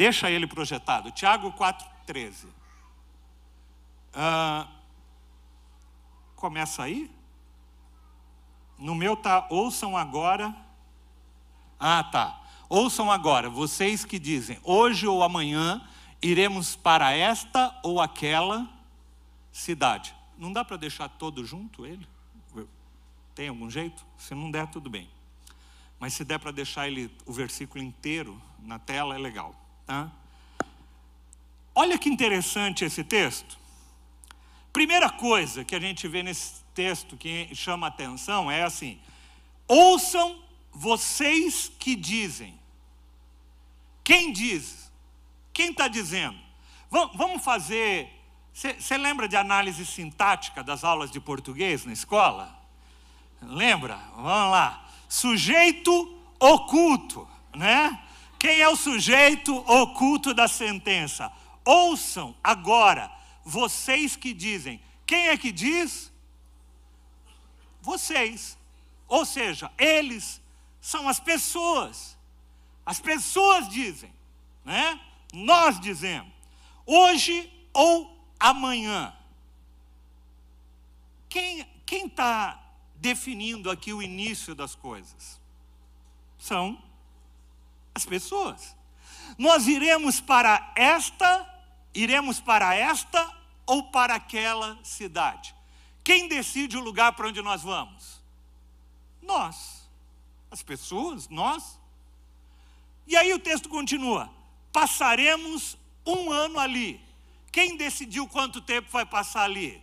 [0.00, 1.10] Deixa ele projetado.
[1.10, 2.46] Tiago 4,13.
[4.14, 4.66] Uh,
[6.34, 7.10] começa aí?
[8.78, 10.56] No meu tá, ouçam agora.
[11.78, 12.40] Ah, tá.
[12.66, 15.86] Ouçam agora, vocês que dizem, hoje ou amanhã
[16.22, 18.66] iremos para esta ou aquela
[19.52, 20.14] cidade.
[20.38, 22.08] Não dá para deixar todo junto ele?
[23.34, 24.02] Tem algum jeito?
[24.16, 25.10] Se não der, tudo bem.
[25.98, 29.59] Mas se der para deixar ele o versículo inteiro na tela, é legal.
[29.90, 30.08] Tá?
[31.74, 33.58] Olha que interessante esse texto.
[34.72, 39.00] Primeira coisa que a gente vê nesse texto que chama atenção é assim:
[39.66, 42.56] ouçam vocês que dizem.
[44.04, 44.92] Quem diz?
[45.52, 46.38] Quem está dizendo?
[46.88, 48.08] Vamos fazer.
[48.52, 52.56] Você lembra de análise sintática das aulas de português na escola?
[53.42, 53.96] Lembra?
[54.14, 54.88] Vamos lá.
[55.08, 58.00] Sujeito oculto, né?
[58.40, 61.30] Quem é o sujeito oculto da sentença?
[61.62, 63.12] Ouçam agora,
[63.44, 64.82] vocês que dizem.
[65.06, 66.10] Quem é que diz?
[67.82, 68.56] Vocês.
[69.06, 70.40] Ou seja, eles
[70.80, 72.16] são as pessoas.
[72.86, 74.10] As pessoas dizem,
[74.64, 74.98] né?
[75.34, 76.32] Nós dizemos,
[76.86, 79.14] hoje ou amanhã.
[81.28, 81.66] Quem
[82.06, 82.58] está
[82.96, 85.38] definindo aqui o início das coisas?
[86.38, 86.82] São
[88.00, 88.76] as pessoas.
[89.36, 91.46] Nós iremos para esta,
[91.94, 93.32] iremos para esta
[93.66, 95.54] ou para aquela cidade.
[96.02, 98.20] Quem decide o lugar para onde nós vamos?
[99.22, 99.88] Nós.
[100.50, 101.78] As pessoas, nós.
[103.06, 104.30] E aí o texto continua:
[104.72, 107.00] passaremos um ano ali.
[107.52, 109.80] Quem decidiu quanto tempo vai passar ali?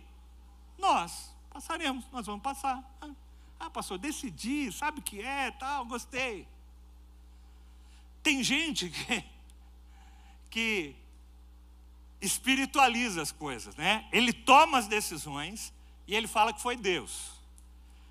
[0.76, 1.34] Nós.
[1.50, 2.82] Passaremos, nós vamos passar.
[3.58, 6.46] Ah, pastor, decidi, sabe o que é, tal, gostei.
[8.28, 9.24] Tem gente que,
[10.50, 10.94] que
[12.20, 14.06] espiritualiza as coisas, né?
[14.12, 15.72] Ele toma as decisões
[16.06, 17.30] e ele fala que foi Deus.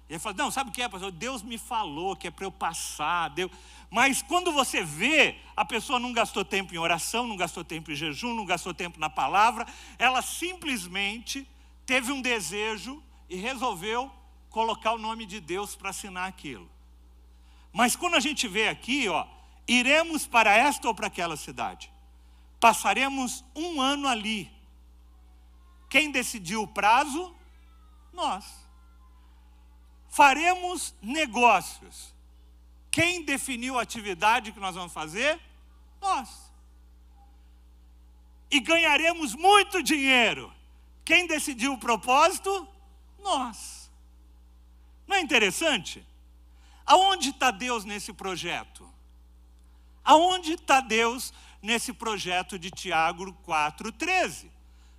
[0.09, 1.11] E ele fala, não, sabe o que é, pastor?
[1.11, 3.29] Deus me falou que é para eu passar.
[3.29, 3.51] Deus...
[3.91, 7.95] Mas quando você vê, a pessoa não gastou tempo em oração, não gastou tempo em
[7.95, 9.67] jejum, não gastou tempo na palavra,
[9.99, 11.47] ela simplesmente
[11.85, 14.11] teve um desejo e resolveu
[14.49, 16.67] colocar o nome de Deus para assinar aquilo.
[17.71, 19.36] Mas quando a gente vê aqui, ó,
[19.67, 21.91] iremos para esta ou para aquela cidade,
[22.59, 24.51] passaremos um ano ali.
[25.89, 27.35] Quem decidiu o prazo?
[28.13, 28.67] Nós
[30.17, 32.11] faremos negócios.
[32.89, 35.39] Quem definiu a atividade que nós vamos fazer?
[36.01, 36.51] Nós.
[38.49, 40.51] E ganharemos muito dinheiro.
[41.05, 42.67] Quem decidiu o propósito?
[43.19, 43.91] Nós.
[45.05, 46.03] Não é interessante?
[46.83, 48.86] Aonde está Deus nesse projeto?
[50.07, 54.49] Aonde está Deus nesse projeto de Tiago 4,13?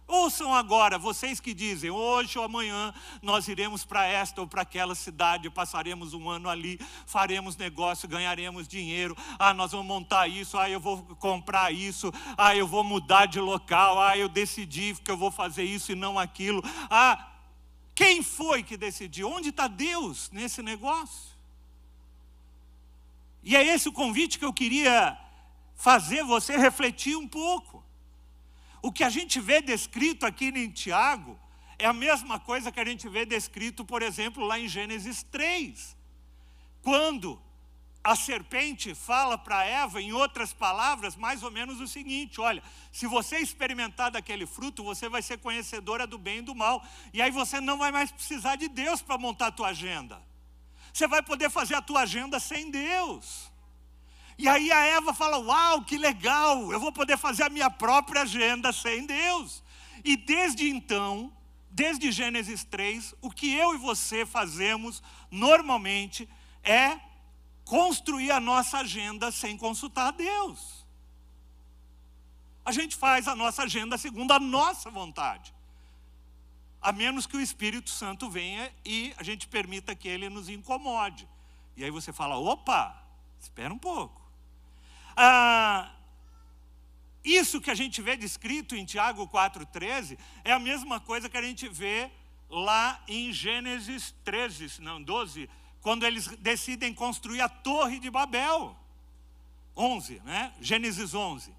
[0.07, 2.93] Ouçam agora, vocês que dizem, hoje ou amanhã
[3.23, 8.69] nós iremos para esta ou para aquela cidade, passaremos um ano ali, faremos negócio, ganharemos
[8.69, 13.25] dinheiro, ah, nós vamos montar isso, ah, eu vou comprar isso, ah, eu vou mudar
[13.25, 16.63] de local, ah, eu decidi que eu vou fazer isso e não aquilo.
[16.91, 17.33] Ah,
[17.95, 19.31] quem foi que decidiu?
[19.31, 21.38] Onde está Deus nesse negócio?
[23.49, 25.19] E é esse o convite que eu queria
[25.75, 27.83] fazer você refletir um pouco.
[28.83, 31.41] O que a gente vê descrito aqui em Tiago
[31.79, 35.97] é a mesma coisa que a gente vê descrito, por exemplo, lá em Gênesis 3.
[36.83, 37.41] Quando
[38.05, 43.07] a serpente fala para Eva, em outras palavras, mais ou menos o seguinte: olha, se
[43.07, 47.31] você experimentar daquele fruto, você vai ser conhecedora do bem e do mal, e aí
[47.31, 50.28] você não vai mais precisar de Deus para montar a tua agenda.
[50.93, 53.51] Você vai poder fazer a tua agenda sem Deus.
[54.37, 58.23] E aí a Eva fala: Uau, que legal, eu vou poder fazer a minha própria
[58.23, 59.63] agenda sem Deus.
[60.05, 61.33] E desde então,
[61.71, 66.29] desde Gênesis 3, o que eu e você fazemos normalmente
[66.63, 66.99] é
[67.65, 70.87] construir a nossa agenda sem consultar a Deus.
[72.65, 75.55] A gente faz a nossa agenda segundo a nossa vontade.
[76.81, 81.29] A menos que o Espírito Santo venha e a gente permita que ele nos incomode.
[81.77, 83.01] E aí você fala: opa,
[83.41, 84.21] espera um pouco.
[85.17, 85.91] Ah,
[87.25, 91.43] isso que a gente vê descrito em Tiago 4,13 é a mesma coisa que a
[91.43, 92.11] gente vê
[92.49, 95.49] lá em Gênesis 13, não, 12,
[95.83, 98.77] quando eles decidem construir a Torre de Babel.
[99.77, 100.53] 11, né?
[100.61, 101.55] Gênesis 11.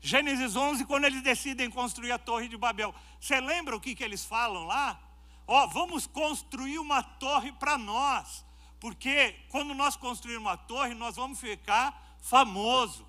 [0.00, 2.94] Gênesis 11, quando eles decidem construir a Torre de Babel.
[3.20, 5.00] Você lembra o que, que eles falam lá?
[5.46, 8.44] Ó, oh, vamos construir uma torre para nós.
[8.80, 13.06] Porque quando nós construirmos uma torre, nós vamos ficar famoso.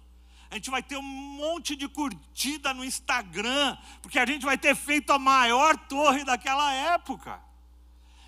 [0.49, 4.75] A gente vai ter um monte de curtida no Instagram, porque a gente vai ter
[4.75, 7.41] feito a maior torre daquela época.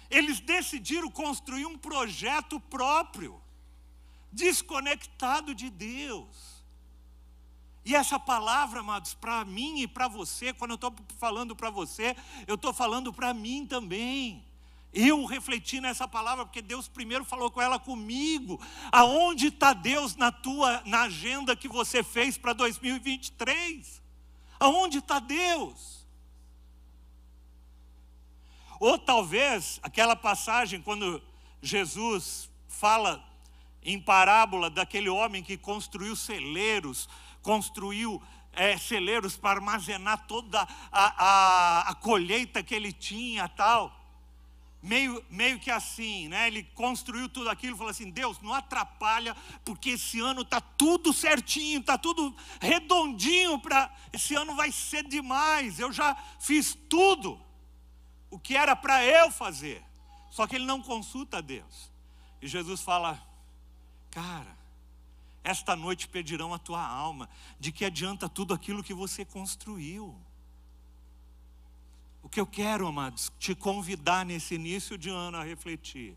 [0.10, 3.42] Eles decidiram construir um projeto próprio.
[4.32, 6.49] desconectado de Deus.
[7.90, 12.16] E essa palavra, amados, para mim e para você, quando eu estou falando para você,
[12.46, 14.46] eu estou falando para mim também.
[14.94, 18.62] Eu refleti nessa palavra porque Deus primeiro falou com ela comigo.
[18.92, 24.00] Aonde está Deus na tua na agenda que você fez para 2023?
[24.60, 26.06] Aonde está Deus?
[28.80, 31.20] Ou talvez aquela passagem quando
[31.60, 33.28] Jesus fala
[33.82, 37.10] em parábola daquele homem que construiu celeiros,
[37.42, 38.22] construiu
[38.54, 44.00] é, celeiros para armazenar toda a, a, a colheita que ele tinha, tal
[44.82, 46.48] meio, meio que assim, né?
[46.48, 51.14] Ele construiu tudo aquilo e falou assim: Deus, não atrapalha, porque esse ano está tudo
[51.14, 53.94] certinho, está tudo redondinho para.
[54.12, 57.40] Esse ano vai ser demais, eu já fiz tudo
[58.30, 59.84] o que era para eu fazer.
[60.32, 61.92] Só que ele não consulta a Deus.
[62.42, 63.22] E Jesus fala:
[64.12, 64.58] Cara,
[65.50, 67.28] esta noite pedirão a tua alma,
[67.60, 70.16] de que adianta tudo aquilo que você construiu.
[72.22, 76.16] O que eu quero, amados, te convidar nesse início de ano a refletir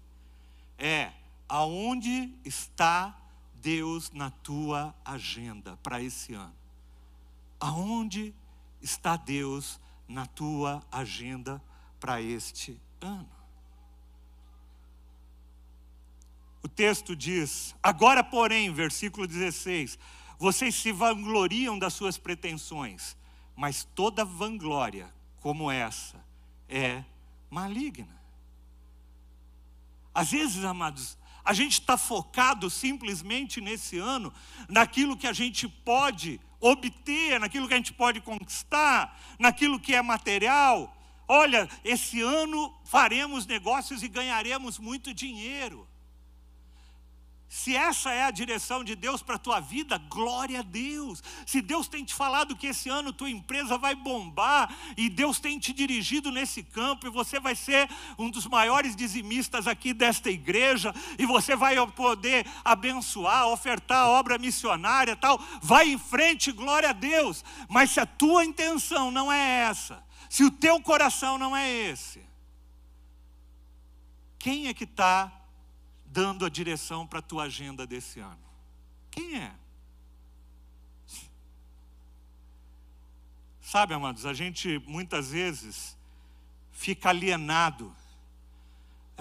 [0.77, 1.13] é
[1.49, 3.17] aonde está
[3.55, 6.55] Deus na tua agenda para esse ano?
[7.59, 8.35] Aonde
[8.83, 11.63] está Deus na tua agenda
[11.99, 13.42] para este ano?
[16.63, 19.99] O texto diz: Agora, porém, versículo 16:
[20.39, 23.17] Vocês se vangloriam das suas pretensões,
[23.57, 26.25] mas toda vanglória como essa
[26.69, 27.05] é
[27.51, 28.23] maligna.
[30.15, 34.33] Às vezes, amados, a gente está focado simplesmente nesse ano
[34.69, 40.01] naquilo que a gente pode obter, naquilo que a gente pode conquistar, naquilo que é
[40.01, 40.97] material.
[41.27, 45.89] Olha, esse ano faremos negócios e ganharemos muito dinheiro.
[47.55, 51.23] Se essa é a direção de Deus para a tua vida, glória a Deus.
[51.45, 55.59] Se Deus tem te falado que esse ano tua empresa vai bombar e Deus tem
[55.59, 60.95] te dirigido nesse campo e você vai ser um dos maiores dizimistas aqui desta igreja
[61.19, 66.95] e você vai poder abençoar, ofertar a obra missionária, tal, vai em frente, glória a
[66.95, 67.45] Deus.
[67.69, 72.19] Mas se a tua intenção não é essa, se o teu coração não é esse,
[74.39, 75.42] quem é que está
[76.13, 78.45] dando a direção para a tua agenda desse ano?
[79.11, 79.55] Quem é?
[83.63, 85.97] Sabe, amados, a gente muitas vezes
[86.71, 87.95] fica alienado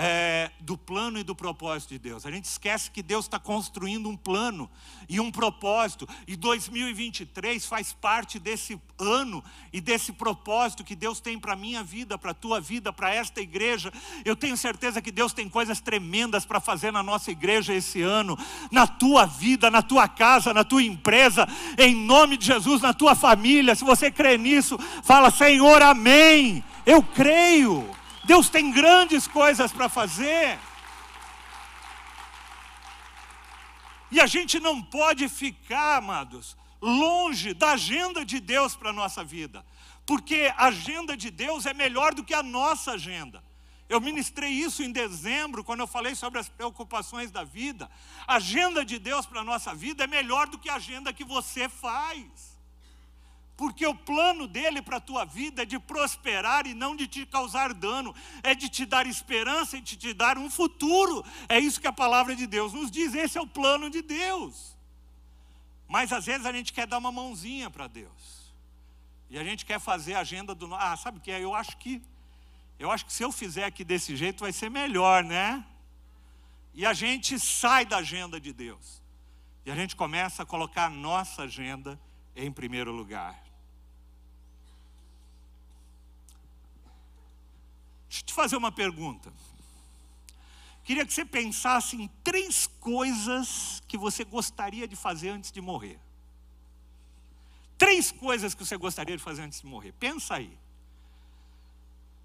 [0.03, 2.25] é, do plano e do propósito de Deus.
[2.25, 4.67] A gente esquece que Deus está construindo um plano
[5.07, 11.37] e um propósito, e 2023 faz parte desse ano e desse propósito que Deus tem
[11.37, 13.93] para a minha vida, para a tua vida, para esta igreja.
[14.25, 18.35] Eu tenho certeza que Deus tem coisas tremendas para fazer na nossa igreja esse ano,
[18.71, 21.47] na tua vida, na tua casa, na tua empresa,
[21.77, 23.75] em nome de Jesus, na tua família.
[23.75, 26.63] Se você crê nisso, fala, Senhor, amém.
[26.87, 28.00] Eu creio.
[28.31, 30.57] Deus tem grandes coisas para fazer.
[34.09, 39.21] E a gente não pode ficar, amados, longe da agenda de Deus para a nossa
[39.21, 39.65] vida,
[40.05, 43.43] porque a agenda de Deus é melhor do que a nossa agenda.
[43.89, 47.91] Eu ministrei isso em dezembro, quando eu falei sobre as preocupações da vida.
[48.25, 51.25] A agenda de Deus para a nossa vida é melhor do que a agenda que
[51.25, 52.50] você faz
[53.61, 57.27] porque o plano dele para a tua vida é de prosperar e não de te
[57.27, 61.23] causar dano, é de te dar esperança e de te dar um futuro.
[61.47, 64.75] É isso que a palavra de Deus nos diz, esse é o plano de Deus.
[65.87, 68.51] Mas às vezes a gente quer dar uma mãozinha para Deus.
[69.29, 70.73] E a gente quer fazer a agenda do.
[70.73, 71.39] Ah, sabe o que é?
[71.39, 72.01] Eu acho que.
[72.79, 75.63] Eu acho que se eu fizer aqui desse jeito vai ser melhor, né?
[76.73, 79.03] E a gente sai da agenda de Deus.
[79.63, 81.99] E a gente começa a colocar a nossa agenda
[82.35, 83.50] em primeiro lugar.
[88.11, 89.31] Deixa eu te fazer uma pergunta.
[90.83, 95.97] Queria que você pensasse em três coisas que você gostaria de fazer antes de morrer.
[97.77, 99.93] Três coisas que você gostaria de fazer antes de morrer.
[99.93, 100.57] Pensa aí.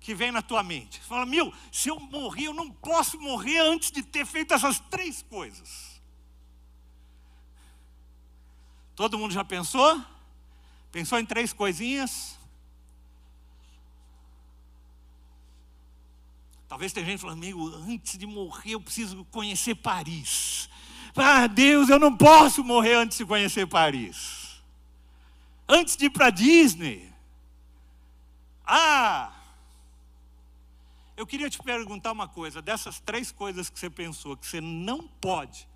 [0.01, 0.99] Que vem na tua mente.
[0.99, 4.81] Você fala, meu, se eu morrer, eu não posso morrer antes de ter feito essas
[4.81, 6.03] três coisas.
[8.97, 10.05] Todo mundo já pensou?
[10.91, 12.36] Pensou em três coisinhas?
[16.69, 20.69] Talvez tenha gente falando, meu, antes de morrer eu preciso conhecer Paris.
[21.15, 24.61] Ah, Deus, eu não posso morrer antes de conhecer Paris.
[25.69, 27.13] Antes de ir para Disney.
[28.67, 29.33] Ah,
[31.17, 35.07] eu queria te perguntar uma coisa: dessas três coisas que você pensou, que você não
[35.07, 35.69] pode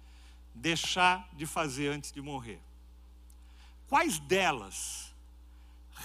[0.55, 2.61] deixar de fazer antes de morrer?
[3.89, 5.15] Quais delas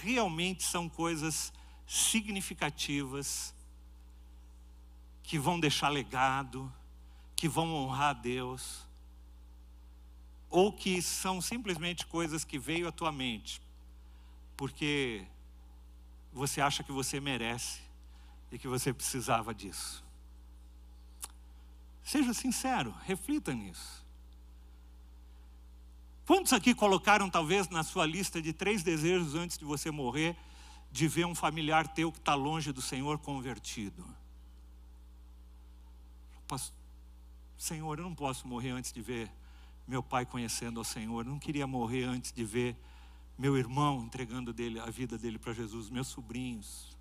[0.02, 1.52] realmente são coisas
[1.88, 3.55] significativas
[5.26, 6.72] que vão deixar legado,
[7.36, 8.86] que vão honrar a Deus,
[10.50, 13.62] ou que são simplesmente coisas que veio à tua mente,
[14.56, 15.26] porque
[16.32, 17.82] você acha que você merece
[18.52, 20.04] e que você precisava disso.
[22.04, 24.06] Seja sincero, reflita nisso.
[26.26, 30.36] Quantos aqui colocaram, talvez, na sua lista de três desejos antes de você morrer,
[30.92, 34.06] de ver um familiar teu que está longe do Senhor convertido?
[37.58, 39.32] Senhor, eu não posso morrer antes de ver
[39.88, 41.26] meu pai conhecendo ao Senhor.
[41.26, 42.76] Eu não queria morrer antes de ver
[43.38, 46.96] meu irmão entregando dele, a vida dele para Jesus, meus sobrinhos.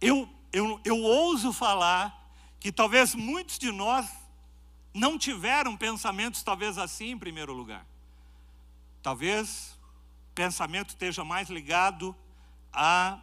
[0.00, 4.08] Eu, eu, eu ouso falar que talvez muitos de nós
[4.94, 7.86] não tiveram pensamentos talvez assim em primeiro lugar.
[9.02, 9.78] Talvez
[10.30, 12.14] o pensamento esteja mais ligado
[12.72, 13.20] a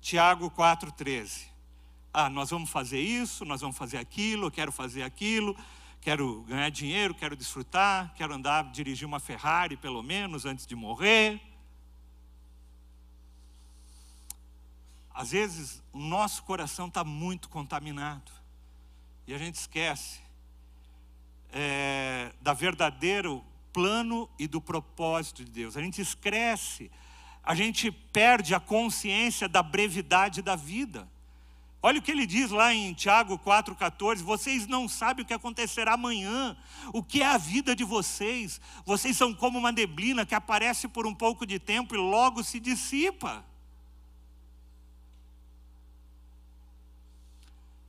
[0.00, 1.55] Tiago 4,13
[2.18, 5.54] ah, nós vamos fazer isso, nós vamos fazer aquilo, eu quero fazer aquilo,
[6.00, 11.38] quero ganhar dinheiro, quero desfrutar, quero andar, dirigir uma Ferrari pelo menos antes de morrer.
[15.12, 18.32] Às vezes o nosso coração está muito contaminado
[19.26, 20.20] e a gente esquece
[21.52, 23.44] é, da verdadeiro
[23.74, 25.76] plano e do propósito de Deus.
[25.76, 26.90] A gente esquece,
[27.44, 31.06] a gente perde a consciência da brevidade da vida.
[31.86, 35.92] Olha o que ele diz lá em Tiago 4,14: vocês não sabem o que acontecerá
[35.92, 36.56] amanhã,
[36.92, 38.60] o que é a vida de vocês.
[38.84, 42.58] Vocês são como uma neblina que aparece por um pouco de tempo e logo se
[42.58, 43.46] dissipa.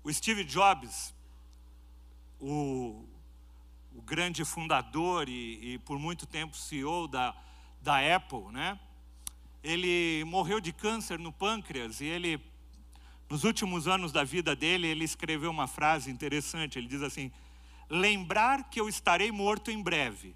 [0.04, 1.12] O Steve Jobs,
[2.40, 3.04] o,
[3.96, 7.36] o grande fundador e, e, por muito tempo CEO da,
[7.82, 8.80] da Apple, né?
[9.64, 12.40] Ele morreu de câncer no pâncreas e ele
[13.30, 16.80] nos últimos anos da vida dele, ele escreveu uma frase interessante.
[16.80, 17.32] Ele diz assim:
[17.90, 20.36] Lembrar que eu estarei morto em breve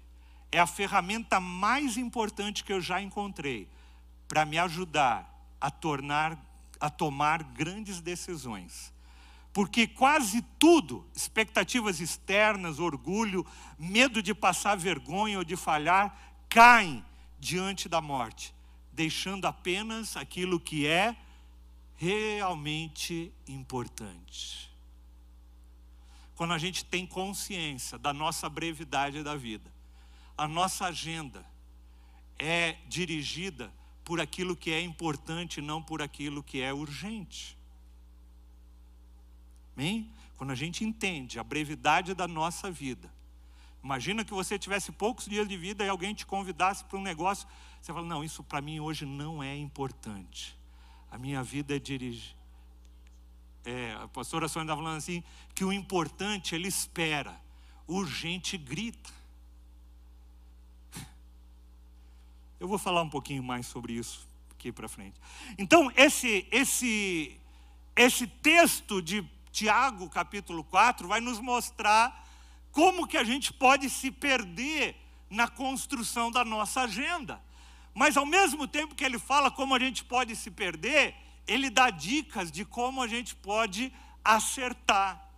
[0.50, 3.66] é a ferramenta mais importante que eu já encontrei
[4.28, 5.28] para me ajudar
[5.60, 6.38] a tornar
[6.82, 8.92] a tomar grandes decisões.
[9.52, 13.46] Porque quase tudo, expectativas externas, orgulho,
[13.78, 16.18] medo de passar vergonha ou de falhar,
[16.48, 17.04] caem
[17.38, 18.52] diante da morte,
[18.92, 21.14] deixando apenas aquilo que é
[22.02, 24.68] realmente importante.
[26.34, 29.72] Quando a gente tem consciência da nossa brevidade da vida,
[30.36, 31.46] a nossa agenda
[32.40, 33.72] é dirigida
[34.02, 37.56] por aquilo que é importante, não por aquilo que é urgente.
[39.76, 40.10] Amém?
[40.36, 43.14] Quando a gente entende a brevidade da nossa vida,
[43.80, 47.46] imagina que você tivesse poucos dias de vida e alguém te convidasse para um negócio,
[47.80, 50.60] você fala: Não, isso para mim hoje não é importante.
[51.12, 52.34] A minha vida é dirigir.
[53.66, 55.22] É, a pastora Sônia estava falando assim,
[55.54, 57.38] que o importante ele espera,
[57.86, 59.10] urgente grita.
[62.58, 65.20] Eu vou falar um pouquinho mais sobre isso aqui para frente.
[65.58, 67.38] Então, esse, esse,
[67.94, 72.26] esse texto de Tiago, capítulo 4, vai nos mostrar
[72.70, 74.96] como que a gente pode se perder
[75.28, 77.38] na construção da nossa agenda.
[77.94, 81.14] Mas ao mesmo tempo que ele fala como a gente pode se perder,
[81.46, 83.92] ele dá dicas de como a gente pode
[84.24, 85.30] acertar.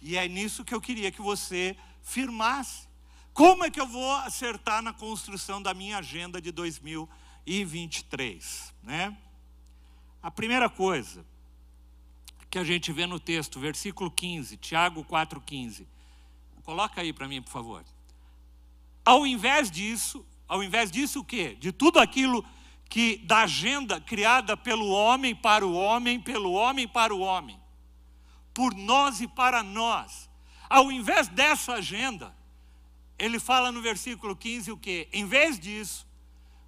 [0.00, 2.86] E é nisso que eu queria que você firmasse.
[3.32, 9.16] Como é que eu vou acertar na construção da minha agenda de 2023, né?
[10.22, 11.26] A primeira coisa
[12.48, 15.86] que a gente vê no texto, versículo 15, Tiago 4:15.
[16.62, 17.84] Coloca aí para mim, por favor.
[19.04, 21.56] Ao invés disso, ao invés disso, o quê?
[21.58, 22.44] De tudo aquilo
[22.88, 27.58] que da agenda criada pelo homem para o homem, pelo homem para o homem,
[28.54, 30.30] por nós e para nós.
[30.68, 32.34] Ao invés dessa agenda,
[33.18, 35.08] ele fala no versículo 15 o quê?
[35.12, 36.06] Em vez disso,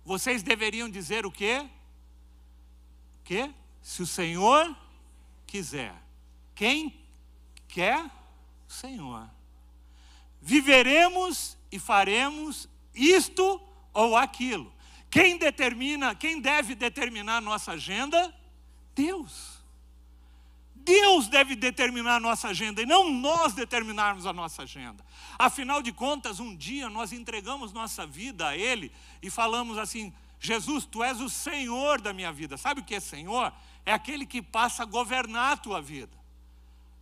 [0.05, 1.69] vocês deveriam dizer o quê?
[3.21, 3.51] O quê?
[3.83, 4.77] Se o Senhor
[5.47, 5.95] quiser.
[6.55, 6.99] Quem
[7.69, 8.05] quer?
[8.69, 9.29] O Senhor.
[10.41, 13.61] Viveremos e faremos isto
[13.99, 14.73] ou aquilo.
[15.11, 18.33] Quem determina, quem deve determinar a nossa agenda?
[18.95, 19.59] Deus.
[20.73, 25.05] Deus deve determinar a nossa agenda e não nós determinarmos a nossa agenda.
[25.37, 30.87] Afinal de contas, um dia nós entregamos nossa vida a Ele e falamos assim: Jesus,
[30.87, 32.57] tu és o Senhor da minha vida.
[32.57, 33.53] Sabe o que é Senhor?
[33.85, 36.17] É aquele que passa a governar a tua vida.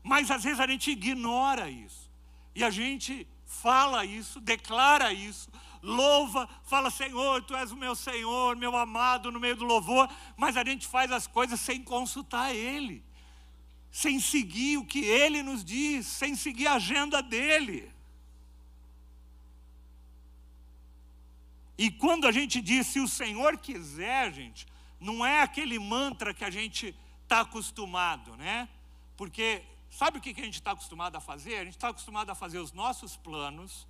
[0.03, 2.11] Mas às vezes a gente ignora isso.
[2.55, 5.51] E a gente fala isso, declara isso,
[5.87, 10.57] louva, fala: Senhor, tu és o meu Senhor, meu amado, no meio do louvor, mas
[10.57, 13.05] a gente faz as coisas sem consultar Ele,
[13.91, 17.91] sem seguir o que Ele nos diz, sem seguir a agenda dele.
[21.79, 24.67] E quando a gente diz, se o Senhor quiser, gente,
[24.99, 28.69] não é aquele mantra que a gente está acostumado, né?
[29.17, 31.57] Porque sabe o que a gente está acostumado a fazer?
[31.57, 33.87] A gente está acostumado a fazer os nossos planos,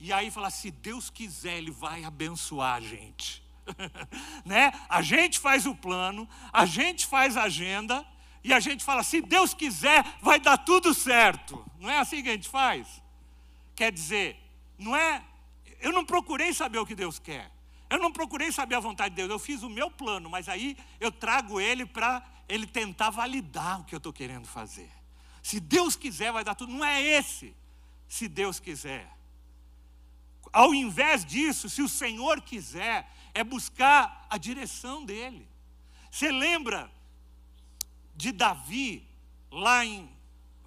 [0.00, 3.42] e aí falar, se Deus quiser, Ele vai abençoar a gente.
[4.44, 4.72] né?
[4.88, 8.04] A gente faz o plano, a gente faz a agenda,
[8.42, 11.64] e a gente fala, se Deus quiser, vai dar tudo certo.
[11.78, 13.02] Não é assim que a gente faz?
[13.76, 14.36] Quer dizer,
[14.78, 15.22] não é
[15.80, 17.50] eu não procurei saber o que Deus quer.
[17.88, 19.30] Eu não procurei saber a vontade de Deus.
[19.30, 23.84] Eu fiz o meu plano, mas aí eu trago ele para ele tentar validar o
[23.84, 24.90] que eu estou querendo fazer.
[25.42, 26.72] Se Deus quiser, vai dar tudo.
[26.72, 27.54] Não é esse.
[28.06, 29.10] Se Deus quiser.
[30.52, 35.48] Ao invés disso, se o Senhor quiser, é buscar a direção dele.
[36.10, 36.90] Você lembra
[38.16, 39.06] de Davi,
[39.50, 40.10] lá em.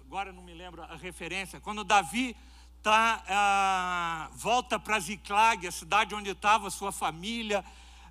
[0.00, 2.36] Agora não me lembro a referência, quando Davi
[2.82, 7.64] tá, ah, volta para Ziclag, a cidade onde estava sua família,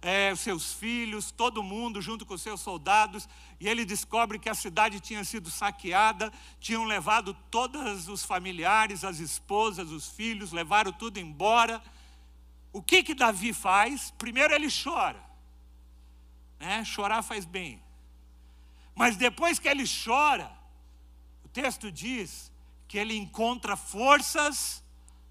[0.04, 3.28] é, seus filhos, todo mundo junto com seus soldados,
[3.58, 9.20] e ele descobre que a cidade tinha sido saqueada, tinham levado todos os familiares, as
[9.20, 11.82] esposas, os filhos, levaram tudo embora.
[12.74, 14.12] O que que Davi faz?
[14.18, 15.24] Primeiro ele chora,
[16.60, 16.84] né?
[16.84, 17.82] Chorar faz bem.
[18.94, 20.52] Mas depois que ele chora,
[21.46, 22.52] o texto diz
[22.90, 24.84] que ele encontra forças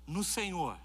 [0.06, 0.78] no Senhor.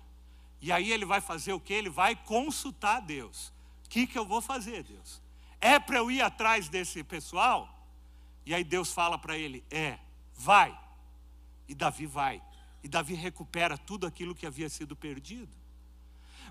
[0.59, 1.73] E aí ele vai fazer o que?
[1.73, 3.55] Ele vai consultar Deus.
[3.87, 5.21] O que, que eu vou fazer, Deus?
[5.61, 7.73] É para eu ir atrás desse pessoal?
[8.45, 9.97] E aí Deus fala para ele: É,
[10.35, 10.77] vai.
[11.69, 12.43] E Davi vai.
[12.83, 15.55] E Davi recupera tudo aquilo que havia sido perdido.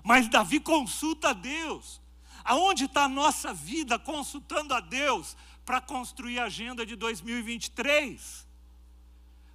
[0.03, 2.01] Mas Davi consulta a Deus.
[2.43, 8.47] Aonde está a nossa vida consultando a Deus para construir a agenda de 2023?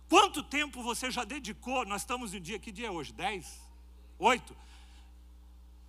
[0.09, 1.85] Quanto tempo você já dedicou?
[1.85, 3.13] Nós estamos no dia, que dia é hoje?
[3.13, 3.61] Dez?
[4.19, 4.55] Oito?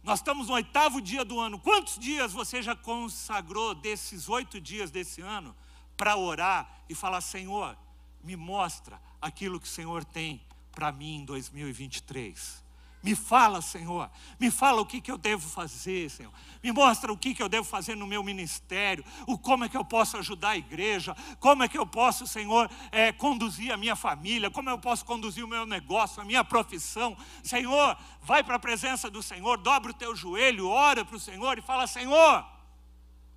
[0.03, 1.57] Nós estamos no oitavo dia do ano.
[1.57, 5.55] Quantos dias você já consagrou desses oito dias desse ano
[5.95, 7.77] para orar e falar: Senhor,
[8.21, 12.62] me mostra aquilo que o Senhor tem para mim em 2023?
[13.03, 14.09] Me fala, Senhor.
[14.39, 16.31] Me fala o que, que eu devo fazer, Senhor.
[16.63, 19.03] Me mostra o que, que eu devo fazer no meu ministério.
[19.27, 21.13] O como é que eu posso ajudar a igreja.
[21.37, 24.49] Como é que eu posso, Senhor, é, conduzir a minha família.
[24.49, 27.17] Como eu posso conduzir o meu negócio, a minha profissão.
[27.43, 29.57] Senhor, vai para a presença do Senhor.
[29.57, 32.45] Dobra o teu joelho, ora para o Senhor e fala: Senhor,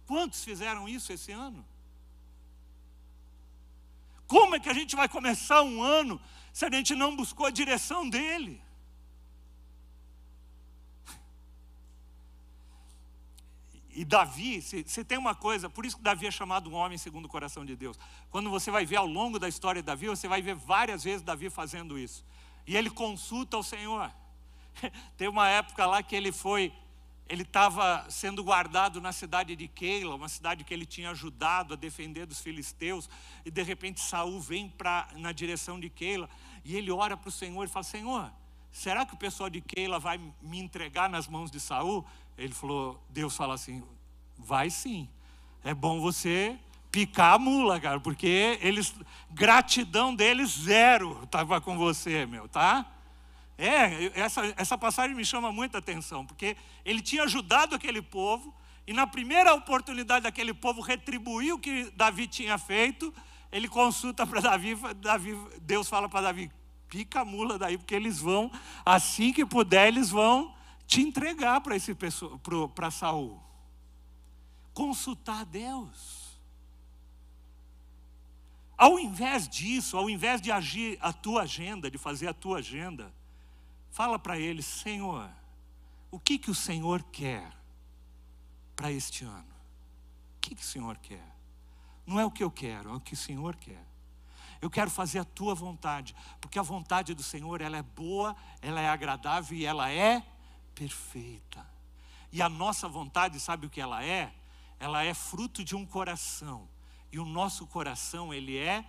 [0.07, 1.67] quantos fizeram isso esse ano?
[4.29, 6.21] Como é que a gente vai começar um ano
[6.53, 8.65] se a gente não buscou a direção dEle?
[13.97, 17.25] E Davi, se, tem uma coisa, por isso que Davi é chamado um homem segundo
[17.25, 17.99] o coração de Deus.
[18.31, 21.23] Quando você vai ver ao longo da história de Davi, você vai ver várias vezes
[21.23, 22.23] Davi fazendo isso.
[22.67, 24.13] E ele consulta o Senhor.
[25.17, 26.75] tem uma época lá que ele foi,
[27.27, 31.77] ele estava sendo guardado na cidade de Keila, uma cidade que ele tinha ajudado a
[31.77, 33.09] defender dos filisteus,
[33.47, 36.29] e de repente Saul vem pra, na direção de Keila,
[36.67, 38.31] e ele ora para o Senhor e fala: Senhor,
[38.71, 42.05] será que o pessoal de Keila vai me entregar nas mãos de Saul?
[42.37, 43.83] Ele falou, Deus fala assim,
[44.37, 45.09] vai sim.
[45.65, 46.59] É bom você
[46.91, 48.95] picar a mula, cara, porque eles,
[49.31, 52.87] gratidão deles zero estava com você, meu, tá?
[53.59, 58.55] É, essa, essa passagem me chama muita atenção, porque ele tinha ajudado aquele povo,
[58.87, 63.13] e na primeira oportunidade daquele povo retribuir o que Davi tinha feito,
[63.53, 66.51] ele consulta para Davi, Davi, Deus fala para Davi,
[66.89, 68.51] pica a mula daí, porque eles vão,
[68.85, 70.56] assim que puder, eles vão
[70.87, 71.95] te entregar para esse
[72.75, 73.43] para Saul.
[74.73, 76.27] Consultar Deus.
[78.77, 83.13] Ao invés disso, ao invés de agir a tua agenda, de fazer a tua agenda,
[83.91, 85.31] fala para ele, Senhor,
[86.11, 87.51] o que que o Senhor quer
[88.75, 89.55] para este ano?
[90.37, 91.35] O que que o Senhor quer?
[92.07, 93.83] Não é o que eu quero, é o que o Senhor quer.
[94.61, 98.81] Eu quero fazer a tua vontade, porque a vontade do Senhor, ela é boa, ela
[98.81, 100.23] é agradável e ela é
[100.77, 101.67] perfeita.
[102.31, 104.33] E a nossa vontade, sabe o que ela é?
[104.79, 106.69] Ela é fruto de um coração.
[107.11, 108.85] E o nosso coração, ele é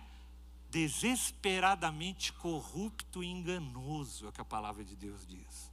[0.70, 5.72] desesperadamente corrupto e enganoso, é o que a palavra de Deus diz.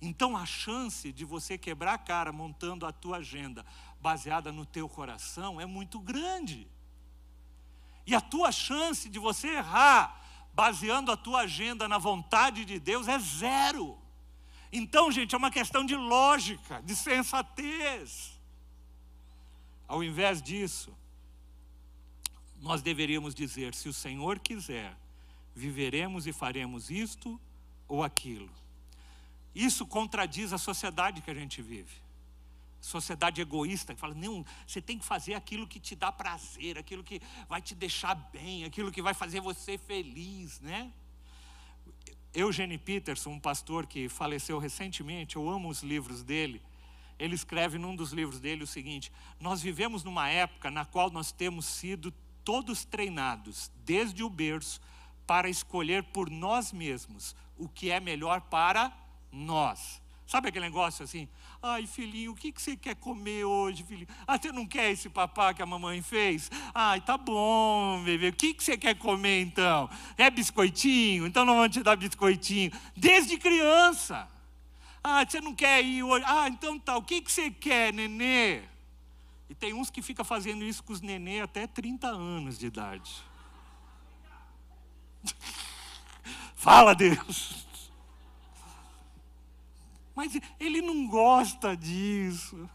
[0.00, 3.66] Então a chance de você quebrar a cara montando a tua agenda
[4.00, 6.68] baseada no teu coração é muito grande.
[8.06, 10.20] E a tua chance de você errar
[10.54, 14.01] baseando a tua agenda na vontade de Deus, é zero.
[14.72, 18.40] Então, gente, é uma questão de lógica, de sensatez.
[19.86, 20.96] Ao invés disso,
[22.58, 24.96] nós deveríamos dizer: se o Senhor quiser,
[25.54, 27.38] viveremos e faremos isto
[27.86, 28.50] ou aquilo.
[29.54, 32.00] Isso contradiz a sociedade que a gente vive.
[32.80, 37.04] Sociedade egoísta, que fala, não, você tem que fazer aquilo que te dá prazer, aquilo
[37.04, 40.90] que vai te deixar bem, aquilo que vai fazer você feliz, né?
[42.34, 46.62] Eugene Peterson, um pastor que faleceu recentemente, eu amo os livros dele.
[47.18, 51.30] Ele escreve num dos livros dele o seguinte: Nós vivemos numa época na qual nós
[51.30, 52.12] temos sido
[52.42, 54.80] todos treinados, desde o berço,
[55.26, 58.92] para escolher por nós mesmos o que é melhor para
[59.30, 60.01] nós.
[60.32, 61.28] Sabe aquele negócio assim?
[61.62, 64.08] Ai, filhinho, o que, que você quer comer hoje, filhinho?
[64.26, 66.50] Ah, você não quer esse papá que a mamãe fez?
[66.74, 68.28] Ai, tá bom, bebê.
[68.28, 69.90] O que, que você quer comer então?
[70.16, 71.26] É biscoitinho?
[71.26, 72.72] Então não vamos te dar biscoitinho.
[72.96, 74.26] Desde criança.
[75.04, 76.24] Ah, você não quer ir hoje?
[76.26, 76.96] Ah, então tá.
[76.96, 78.62] O que, que você quer, nenê?
[79.50, 83.22] E tem uns que ficam fazendo isso com os nenê até 30 anos de idade.
[86.56, 87.70] Fala, Deus.
[90.14, 92.68] Mas ele não gosta disso.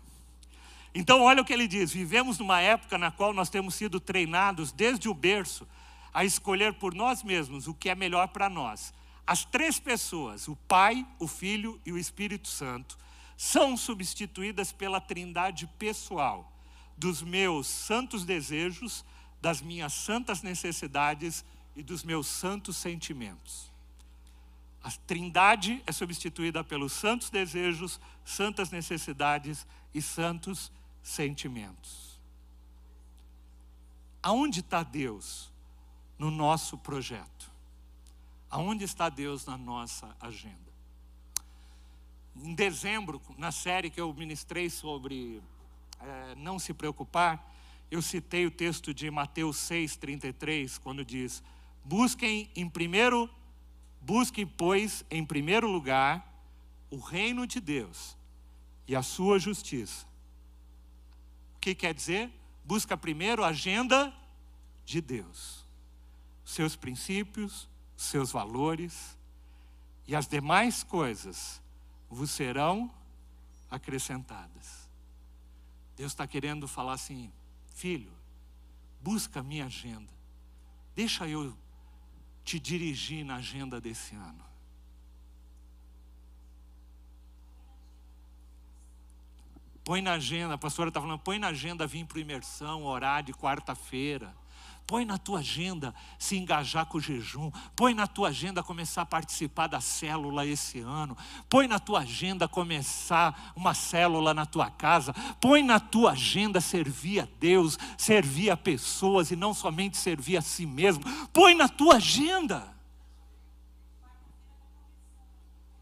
[0.93, 4.71] Então, olha o que ele diz: vivemos numa época na qual nós temos sido treinados
[4.71, 5.67] desde o berço
[6.13, 8.93] a escolher por nós mesmos o que é melhor para nós.
[9.25, 12.97] As três pessoas, o Pai, o Filho e o Espírito Santo,
[13.37, 16.51] são substituídas pela trindade pessoal
[16.97, 19.05] dos meus santos desejos,
[19.39, 23.71] das minhas santas necessidades e dos meus santos sentimentos.
[24.83, 30.71] A trindade é substituída pelos santos desejos, santas necessidades e santos
[31.01, 32.19] sentimentos.
[34.21, 35.51] Aonde está Deus
[36.17, 37.51] no nosso projeto?
[38.49, 40.67] Aonde está Deus na nossa agenda?
[42.35, 45.41] Em dezembro, na série que eu ministrei sobre
[45.99, 47.53] é, não se preocupar,
[47.89, 51.41] eu citei o texto de Mateus 6,33, quando diz:
[51.83, 53.29] Busquem em primeiro,
[54.07, 56.25] busquem, pois, em primeiro lugar
[56.89, 58.15] o reino de Deus
[58.87, 60.05] e a sua justiça.
[61.57, 62.31] O que quer dizer?
[62.63, 64.13] Busca primeiro a agenda
[64.85, 65.65] de Deus,
[66.45, 69.17] seus princípios, seus valores,
[70.07, 71.61] e as demais coisas
[72.09, 72.89] vos serão
[73.69, 74.89] acrescentadas.
[75.97, 77.29] Deus está querendo falar assim,
[77.75, 78.13] filho,
[79.01, 80.13] busca a minha agenda,
[80.95, 81.53] deixa eu
[82.47, 84.45] te dirigir na agenda desse ano.
[89.83, 93.33] Põe na agenda, a pastora está falando, põe na agenda vir para imersão, orar de
[93.33, 94.33] quarta-feira.
[94.87, 97.51] Põe na tua agenda se engajar com o jejum.
[97.75, 101.17] Põe na tua agenda começar a participar da célula esse ano.
[101.49, 105.13] Põe na tua agenda começar uma célula na tua casa.
[105.41, 110.41] Põe na tua agenda servir a Deus, servir a pessoas e não somente servir a
[110.41, 111.03] si mesmo.
[111.33, 112.73] Põe na tua agenda.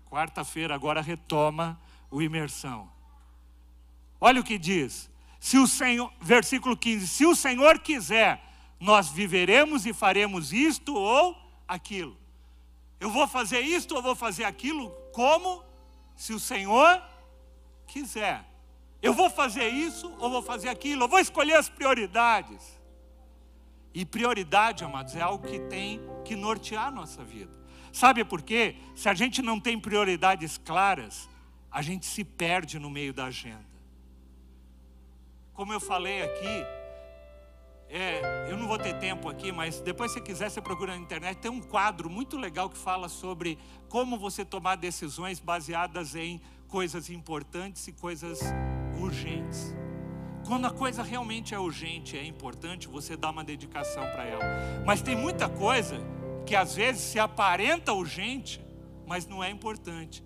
[0.10, 1.80] Quarta-feira agora retoma
[2.10, 2.89] o imersão.
[4.20, 5.12] Olha o que diz.
[5.39, 8.55] Se o Senhor, versículo 15, se o Senhor quiser
[8.86, 11.36] nós viveremos e faremos isto ou
[11.68, 12.16] aquilo.
[13.00, 15.64] Eu vou fazer isto ou vou fazer aquilo como
[16.16, 17.02] se o Senhor
[17.88, 18.46] quiser.
[19.02, 21.06] Eu vou fazer isso ou vou fazer aquilo.
[21.06, 22.80] Eu vou escolher as prioridades.
[23.92, 27.52] E prioridade, amados, é algo que tem que nortear a nossa vida.
[27.92, 28.76] Sabe por quê?
[28.96, 31.28] Se a gente não tem prioridades claras,
[31.72, 33.66] a gente se perde no meio da agenda.
[35.56, 36.85] Como eu falei aqui,
[37.90, 41.38] é, eu não vou ter tempo aqui, mas depois se quiser você procura na internet,
[41.38, 43.58] tem um quadro muito legal que fala sobre
[43.90, 48.40] como você tomar decisões baseadas em coisas importantes e coisas
[49.00, 49.76] urgentes.
[50.48, 54.44] Quando a coisa realmente é urgente, é importante, você dá uma dedicação para ela.
[54.86, 56.00] Mas tem muita coisa
[56.46, 58.64] que às vezes se aparenta urgente,
[59.08, 60.24] mas não é importante.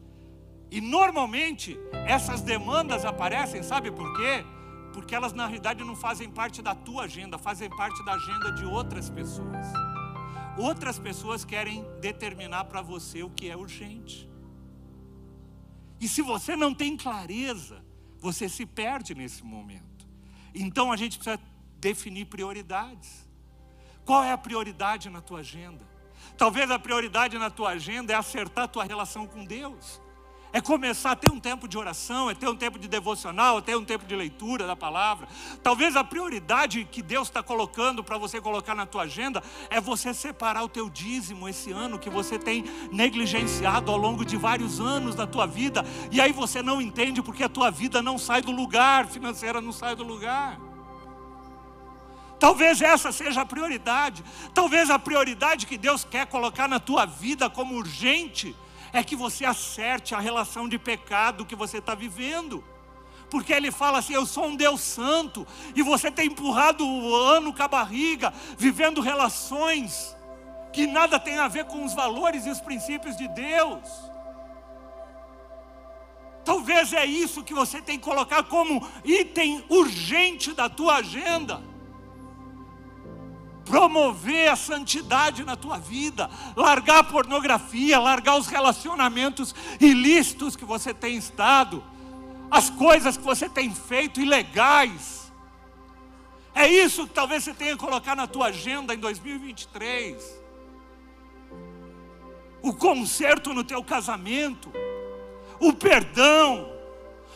[0.72, 4.46] E normalmente essas demandas aparecem, sabe por quê?
[4.94, 8.66] Porque elas na realidade não fazem parte da tua agenda, fazem parte da agenda de
[8.66, 9.68] outras pessoas.
[10.58, 14.30] Outras pessoas querem determinar para você o que é urgente.
[16.00, 17.84] E se você não tem clareza,
[18.20, 20.08] você se perde nesse momento.
[20.54, 21.40] Então a gente precisa
[21.78, 23.28] definir prioridades.
[24.06, 25.88] Qual é a prioridade na tua agenda?
[26.38, 30.02] Talvez a prioridade na tua agenda é acertar a tua relação com Deus
[30.52, 33.62] é começar a ter um tempo de oração, é ter um tempo de devocional, é
[33.62, 35.28] ter um tempo de leitura da palavra.
[35.62, 40.14] Talvez a prioridade que Deus está colocando para você colocar na tua agenda é você
[40.14, 45.16] separar o teu dízimo esse ano que você tem negligenciado ao longo de vários anos
[45.16, 48.52] da tua vida e aí você não entende porque a tua vida não sai do
[48.52, 50.60] lugar, financeira não sai do lugar.
[52.40, 54.24] Talvez essa seja a prioridade.
[54.54, 58.56] Talvez a prioridade que Deus quer colocar na tua vida como urgente
[58.92, 62.64] é que você acerte a relação de pecado que você está vivendo.
[63.30, 67.54] Porque ele fala assim: Eu sou um Deus santo, e você tem empurrado o ano
[67.54, 70.16] com a barriga, vivendo relações
[70.72, 74.10] que nada tem a ver com os valores e os princípios de Deus.
[76.44, 81.69] Talvez é isso que você tem que colocar como item urgente da tua agenda
[83.70, 90.92] promover a santidade na tua vida, largar a pornografia, largar os relacionamentos ilícitos que você
[90.92, 91.84] tem estado,
[92.50, 95.32] as coisas que você tem feito ilegais.
[96.56, 100.40] É isso que talvez você tenha que colocar na tua agenda em 2023.
[102.64, 104.74] O conserto no teu casamento,
[105.60, 106.68] o perdão,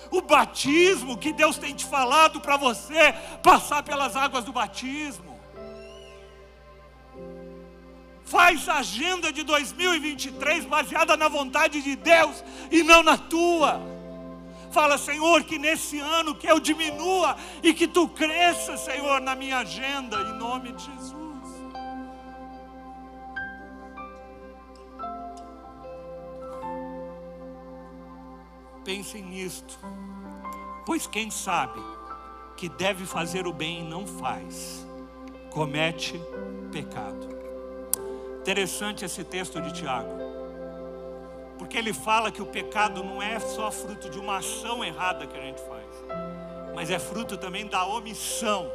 [0.10, 3.14] o batismo que Deus tem te falado para você
[3.44, 5.33] passar pelas águas do batismo.
[8.34, 13.80] Faz a agenda de 2023 baseada na vontade de Deus e não na tua.
[14.72, 19.60] Fala, Senhor, que nesse ano que eu diminua e que tu cresça, Senhor, na minha
[19.60, 21.14] agenda, em nome de Jesus.
[28.84, 29.78] Pensem nisto,
[30.88, 31.80] pois quem sabe
[32.58, 34.88] que deve fazer o bem e não faz,
[35.52, 36.20] comete
[36.72, 37.33] pecado.
[38.44, 40.18] Interessante esse texto de Tiago,
[41.58, 45.38] porque ele fala que o pecado não é só fruto de uma ação errada que
[45.38, 45.88] a gente faz,
[46.76, 48.70] mas é fruto também da omissão,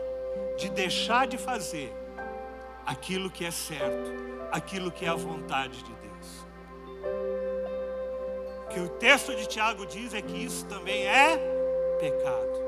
[0.56, 1.94] de deixar de fazer
[2.86, 4.10] aquilo que é certo,
[4.50, 6.46] aquilo que é a vontade de Deus.
[8.64, 11.36] O que o texto de Tiago diz é que isso também é
[12.00, 12.58] pecado.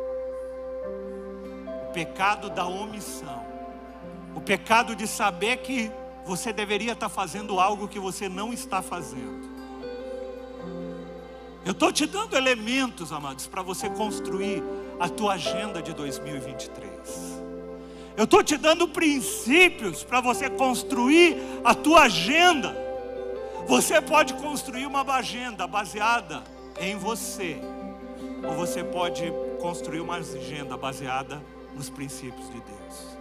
[1.88, 3.42] O pecado da omissão.
[4.34, 5.90] O pecado de saber que
[6.24, 9.50] você deveria estar fazendo algo que você não está fazendo.
[11.64, 14.62] Eu estou te dando elementos, amados, para você construir
[14.98, 17.40] a tua agenda de 2023.
[18.16, 22.76] Eu estou te dando princípios para você construir a tua agenda.
[23.66, 26.42] Você pode construir uma agenda baseada
[26.78, 27.60] em você,
[28.42, 31.42] ou você pode construir uma agenda baseada
[31.74, 33.18] nos princípios de Deus.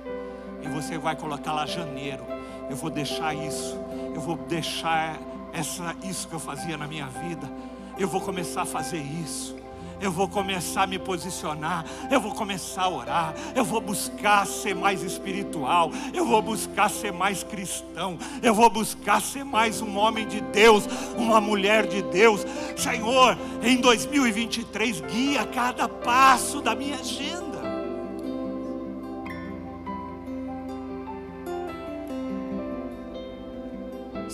[0.64, 2.39] E você vai colocar lá janeiro
[2.70, 3.78] eu vou deixar isso,
[4.14, 5.20] eu vou deixar
[5.54, 7.50] essa, isso que eu fazia na minha vida,
[7.98, 9.60] eu vou começar a fazer isso.
[10.02, 14.74] Eu vou começar a me posicionar, eu vou começar a orar, eu vou buscar ser
[14.74, 20.26] mais espiritual, eu vou buscar ser mais cristão, eu vou buscar ser mais um homem
[20.26, 20.86] de Deus,
[21.18, 22.46] uma mulher de Deus.
[22.78, 27.49] Senhor, em 2023, guia cada passo da minha agenda.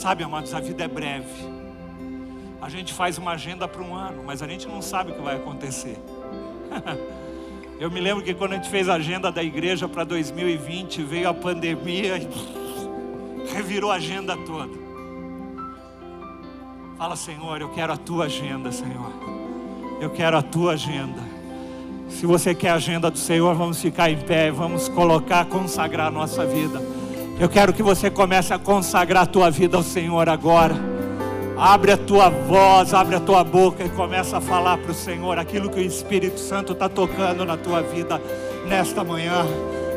[0.06, 1.26] Sabe, amados, a vida é breve.
[2.62, 5.22] A gente faz uma agenda para um ano, mas a gente não sabe o que
[5.24, 5.98] vai acontecer.
[7.82, 11.28] Eu me lembro que quando a gente fez a agenda da igreja para 2020, veio
[11.28, 12.28] a pandemia e
[13.52, 14.78] revirou a agenda toda.
[17.00, 19.12] Fala, Senhor, eu quero a tua agenda, Senhor.
[20.00, 21.24] Eu quero a tua agenda.
[22.10, 26.12] Se você quer a agenda do Senhor, vamos ficar em pé, vamos colocar, consagrar a
[26.12, 26.95] nossa vida.
[27.38, 30.74] Eu quero que você comece a consagrar a tua vida ao Senhor agora.
[31.58, 35.38] Abre a tua voz, abre a tua boca e começa a falar para o Senhor
[35.38, 38.22] aquilo que o Espírito Santo está tocando na tua vida
[38.68, 39.46] nesta manhã.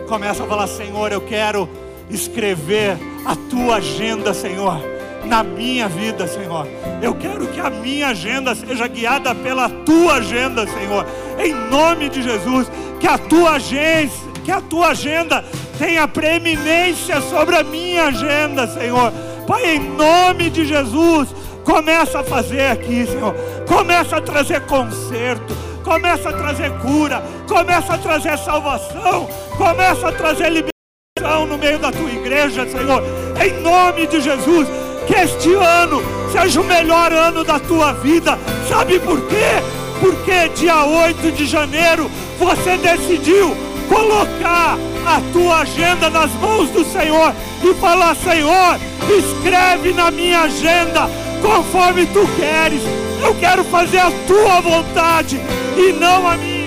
[0.09, 1.69] Começa a falar, Senhor, eu quero
[2.11, 4.81] escrever a tua agenda, Senhor,
[5.25, 6.67] na minha vida, Senhor.
[7.01, 11.07] Eu quero que a minha agenda seja guiada pela tua agenda, Senhor.
[11.39, 12.69] Em nome de Jesus,
[12.99, 15.45] que a tua agência, que a tua agenda
[15.79, 19.13] tenha preeminência sobre a minha agenda, Senhor.
[19.47, 21.29] Pai, em nome de Jesus,
[21.65, 23.35] começa a fazer aqui, Senhor.
[23.67, 29.29] Começa a trazer conserto, começa a trazer cura, começa a trazer salvação,
[29.59, 33.03] começa a trazer liberação no meio da tua igreja, Senhor.
[33.45, 34.67] Em nome de Jesus,
[35.07, 36.01] que este ano
[36.33, 38.39] seja o melhor ano da tua vida.
[38.67, 39.63] Sabe por quê?
[40.01, 47.35] Porque dia 8 de janeiro você decidiu colocar a tua agenda nas mãos do Senhor
[47.63, 48.79] e falar: Senhor,
[49.19, 51.09] escreve na minha agenda
[51.43, 52.83] conforme tu queres.
[53.23, 55.41] Eu quero fazer a tua vontade
[55.77, 56.58] e não a minha